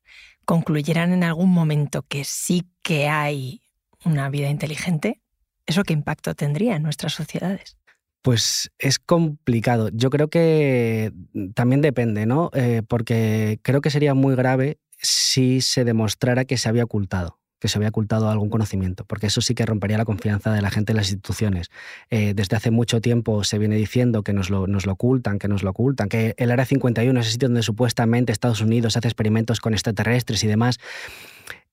concluyeran 0.44 1.12
en 1.12 1.25
algún 1.25 1.51
momento 1.51 2.03
que 2.03 2.25
sí 2.25 2.66
que 2.83 3.09
hay 3.09 3.61
una 4.05 4.31
vida 4.31 4.48
inteligente, 4.48 5.20
¿eso 5.66 5.85
qué 5.85 5.92
impacto 5.92 6.35
tendría 6.35 6.77
en 6.77 6.83
nuestras 6.83 7.12
sociedades? 7.12 7.77
Pues 8.22 8.70
es 8.79 8.98
complicado. 8.98 9.90
Yo 9.92 10.09
creo 10.09 10.29
que 10.29 11.12
también 11.55 11.81
depende, 11.81 12.25
¿no? 12.25 12.51
Eh, 12.55 12.83
porque 12.87 13.59
creo 13.62 13.81
que 13.81 13.90
sería 13.90 14.14
muy 14.14 14.37
grave 14.37 14.79
si 15.03 15.61
se 15.61 15.85
demostrara 15.85 16.45
que 16.45 16.57
se 16.57 16.69
había 16.69 16.85
ocultado 16.85 17.43
que 17.62 17.69
se 17.69 17.79
había 17.79 17.91
ocultado 17.91 18.29
algún 18.29 18.51
conocimiento, 18.51 19.05
porque 19.05 19.29
eso 19.29 19.41
sí 19.41 19.55
que 19.55 19.65
rompería 19.65 19.97
la 19.97 20.05
confianza 20.05 20.53
de 20.53 20.61
la 20.61 20.69
gente 20.69 20.91
en 20.91 20.97
las 20.97 21.07
instituciones. 21.07 21.71
Eh, 22.11 22.33
desde 22.35 22.57
hace 22.57 22.73
mucho 22.73 23.01
tiempo 23.01 23.45
se 23.45 23.57
viene 23.57 23.77
diciendo 23.77 24.25
que 24.25 24.33
nos 24.33 24.51
lo, 24.51 24.67
nos 24.67 24.85
lo 24.85 24.95
ocultan, 24.95 25.38
que 25.38 25.47
nos 25.47 25.62
lo 25.62 25.71
ocultan, 25.71 26.09
que 26.09 26.35
el 26.38 26.51
Área 26.51 26.65
51 26.65 27.21
es 27.21 27.27
el 27.27 27.33
sitio 27.33 27.47
donde 27.47 27.62
supuestamente 27.62 28.33
Estados 28.33 28.62
Unidos 28.62 28.97
hace 28.97 29.07
experimentos 29.07 29.61
con 29.61 29.75
extraterrestres 29.75 30.43
y 30.43 30.49
demás. 30.49 30.81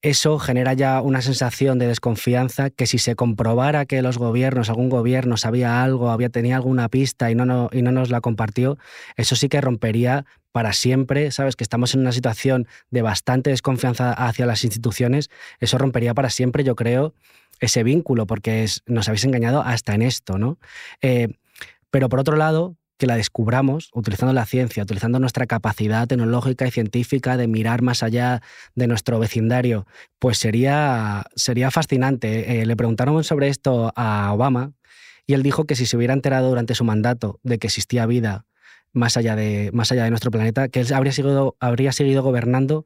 Eso 0.02 0.40
genera 0.40 0.74
ya 0.74 1.02
una 1.02 1.22
sensación 1.22 1.78
de 1.78 1.88
desconfianza 1.88 2.70
que 2.70 2.88
si 2.88 2.98
se 3.00 3.16
comprobara 3.16 3.86
que 3.86 4.02
los 4.02 4.18
gobiernos, 4.18 4.70
algún 4.70 4.90
gobierno 4.90 5.36
sabía 5.36 5.84
algo, 5.84 6.10
había 6.10 6.30
tenía 6.30 6.56
alguna 6.56 6.88
pista 6.88 7.30
y 7.32 7.36
no, 7.36 7.46
no, 7.46 7.70
y 7.72 7.82
no 7.82 7.92
nos 7.92 8.10
la 8.10 8.22
compartió, 8.22 8.78
eso 9.18 9.36
sí 9.36 9.50
que 9.50 9.60
rompería 9.60 10.26
para 10.52 10.74
siempre, 10.74 11.32
¿sabes? 11.32 11.56
Que 11.56 11.64
estamos 11.64 11.94
en 11.94 12.02
una 12.02 12.12
situación 12.12 12.68
de 12.90 13.02
bastante 13.02 13.50
desconfianza 13.50 14.14
hacia 14.14 14.46
las 14.46 14.64
instituciones, 14.64 15.30
eso 15.60 15.78
rompería 15.78 16.14
para 16.14 16.30
siempre, 16.30 16.64
yo 16.64 16.76
creo, 16.76 17.14
ese 17.60 17.84
vínculo, 17.84 18.26
porque 18.26 18.66
nos 18.86 19.10
habéis 19.10 19.26
engañado 19.26 19.62
hasta 19.62 19.94
en 19.94 20.02
esto, 20.02 20.38
¿no? 20.38 20.58
Eh, 21.02 21.28
pero 21.92 22.08
por 22.10 22.20
otro 22.20 22.38
lado, 22.38 22.76
que 23.00 23.08
la 23.08 23.16
descubramos 23.16 23.90
utilizando 23.94 24.34
la 24.34 24.46
ciencia, 24.46 24.84
utilizando 24.84 25.20
nuestra 25.20 25.48
capacidad 25.48 26.06
tecnológica 26.06 26.68
y 26.68 26.72
científica 26.72 27.38
de 27.38 27.48
mirar 27.48 27.82
más 27.82 28.04
allá 28.04 28.42
de 28.76 28.88
nuestro 28.88 29.18
vecindario, 29.18 29.88
pues 30.20 30.38
sería, 30.38 31.26
sería 31.36 31.72
fascinante. 31.72 32.62
Eh, 32.62 32.66
le 32.66 32.76
preguntaron 32.76 33.24
sobre 33.24 33.48
esto 33.48 33.92
a 33.96 34.32
Obama 34.34 34.74
y 35.26 35.34
él 35.34 35.44
dijo 35.44 35.66
que 35.66 35.76
si 35.76 35.86
se 35.86 35.96
hubiera 35.96 36.14
enterado 36.14 36.50
durante 36.50 36.76
su 36.76 36.84
mandato 36.84 37.40
de 37.42 37.58
que 37.58 37.68
existía 37.68 38.06
vida 38.06 38.46
más 38.92 39.16
allá 39.16 39.36
de, 39.36 39.70
más 39.74 39.92
allá 39.92 40.04
de 40.04 40.10
nuestro 40.10 40.32
planeta, 40.32 40.68
que 40.68 40.82
él 40.82 40.94
habría 40.94 41.14
seguido, 41.14 41.56
habría 41.60 41.94
seguido 41.94 42.22
gobernando 42.22 42.86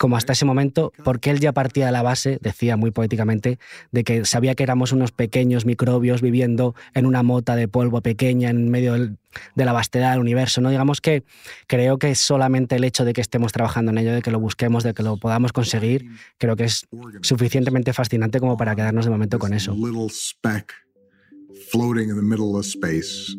como 0.00 0.16
hasta 0.16 0.32
ese 0.32 0.46
momento, 0.46 0.94
porque 1.04 1.28
él 1.28 1.40
ya 1.40 1.52
partía 1.52 1.84
de 1.84 1.92
la 1.92 2.00
base, 2.00 2.38
decía 2.40 2.78
muy 2.78 2.90
poéticamente, 2.90 3.58
de 3.92 4.02
que 4.02 4.24
sabía 4.24 4.54
que 4.54 4.62
éramos 4.62 4.92
unos 4.92 5.12
pequeños 5.12 5.66
microbios 5.66 6.22
viviendo 6.22 6.74
en 6.94 7.04
una 7.04 7.22
mota 7.22 7.54
de 7.54 7.68
polvo 7.68 8.00
pequeña 8.00 8.48
en 8.48 8.70
medio 8.70 8.94
de 8.94 9.64
la 9.66 9.74
vastedad 9.74 10.12
del 10.12 10.20
universo. 10.20 10.62
¿no? 10.62 10.70
Digamos 10.70 11.02
que 11.02 11.24
creo 11.66 11.98
que 11.98 12.14
solamente 12.14 12.76
el 12.76 12.84
hecho 12.84 13.04
de 13.04 13.12
que 13.12 13.20
estemos 13.20 13.52
trabajando 13.52 13.90
en 13.90 13.98
ello, 13.98 14.14
de 14.14 14.22
que 14.22 14.30
lo 14.30 14.40
busquemos, 14.40 14.84
de 14.84 14.94
que 14.94 15.02
lo 15.02 15.18
podamos 15.18 15.52
conseguir, 15.52 16.06
creo 16.38 16.56
que 16.56 16.64
es 16.64 16.86
suficientemente 17.20 17.92
fascinante 17.92 18.40
como 18.40 18.56
para 18.56 18.74
quedarnos 18.74 19.04
de 19.04 19.10
momento 19.10 19.38
con 19.38 19.52
eso. 19.52 19.74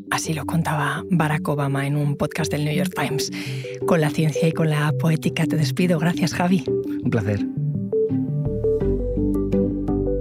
Así 0.10 0.34
lo 0.34 0.45
contaba 0.45 1.04
Barack 1.10 1.47
Obama 1.50 1.86
en 1.86 1.95
un 1.95 2.15
podcast 2.15 2.52
del 2.52 2.65
New 2.65 2.74
York 2.74 2.93
Times. 2.95 3.32
Con 3.86 4.02
la 4.02 4.10
ciencia 4.10 4.47
y 4.47 4.52
con 4.52 4.69
la 4.69 4.91
poética 4.93 5.45
te 5.45 5.58
despido. 5.58 6.00
Gracias, 6.00 6.34
Javi. 6.34 6.63
Un 6.67 7.10
placer. 7.10 7.45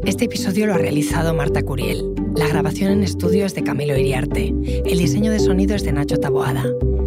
Este 0.05 0.25
episodio 0.25 0.67
lo 0.67 0.75
ha 0.75 0.79
realizado 0.79 1.35
Marta 1.35 1.63
Curiel. 1.63 2.05
La 2.35 2.49
grabación 2.49 2.91
en 2.91 3.03
estudio 3.03 3.47
es 3.47 3.55
de 3.55 3.63
Camilo 3.63 3.97
Iriarte. 3.97 4.49
El 4.85 4.99
diseño 4.99 5.31
de 5.31 5.39
sonido 5.39 5.77
es 5.77 5.85
de 5.85 5.93
Nacho 5.93 6.17
Taboada. 6.19 6.65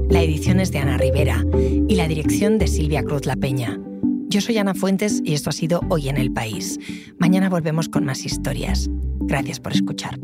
La 0.10 0.22
edición 0.22 0.60
es 0.60 0.72
de 0.72 0.80
Ana 0.80 0.98
Rivera. 0.98 1.44
Y 1.88 1.96
la 1.96 2.08
dirección 2.08 2.58
de 2.60 2.68
Silvia 2.68 3.04
Cruz 3.04 3.26
La 3.26 3.36
Peña. 3.36 3.80
Yo 4.30 4.42
soy 4.42 4.58
Ana 4.58 4.74
Fuentes 4.74 5.22
y 5.24 5.34
esto 5.34 5.50
ha 5.50 5.54
sido 5.54 5.82
Hoy 5.90 6.10
en 6.10 6.18
el 6.18 6.32
País. 6.32 6.80
Mañana 7.20 7.50
volvemos 7.50 7.90
con 7.90 8.06
más 8.06 8.26
historias. 8.26 8.90
Gracias 9.20 9.60
por 9.60 9.74
escuchar. 9.74 10.18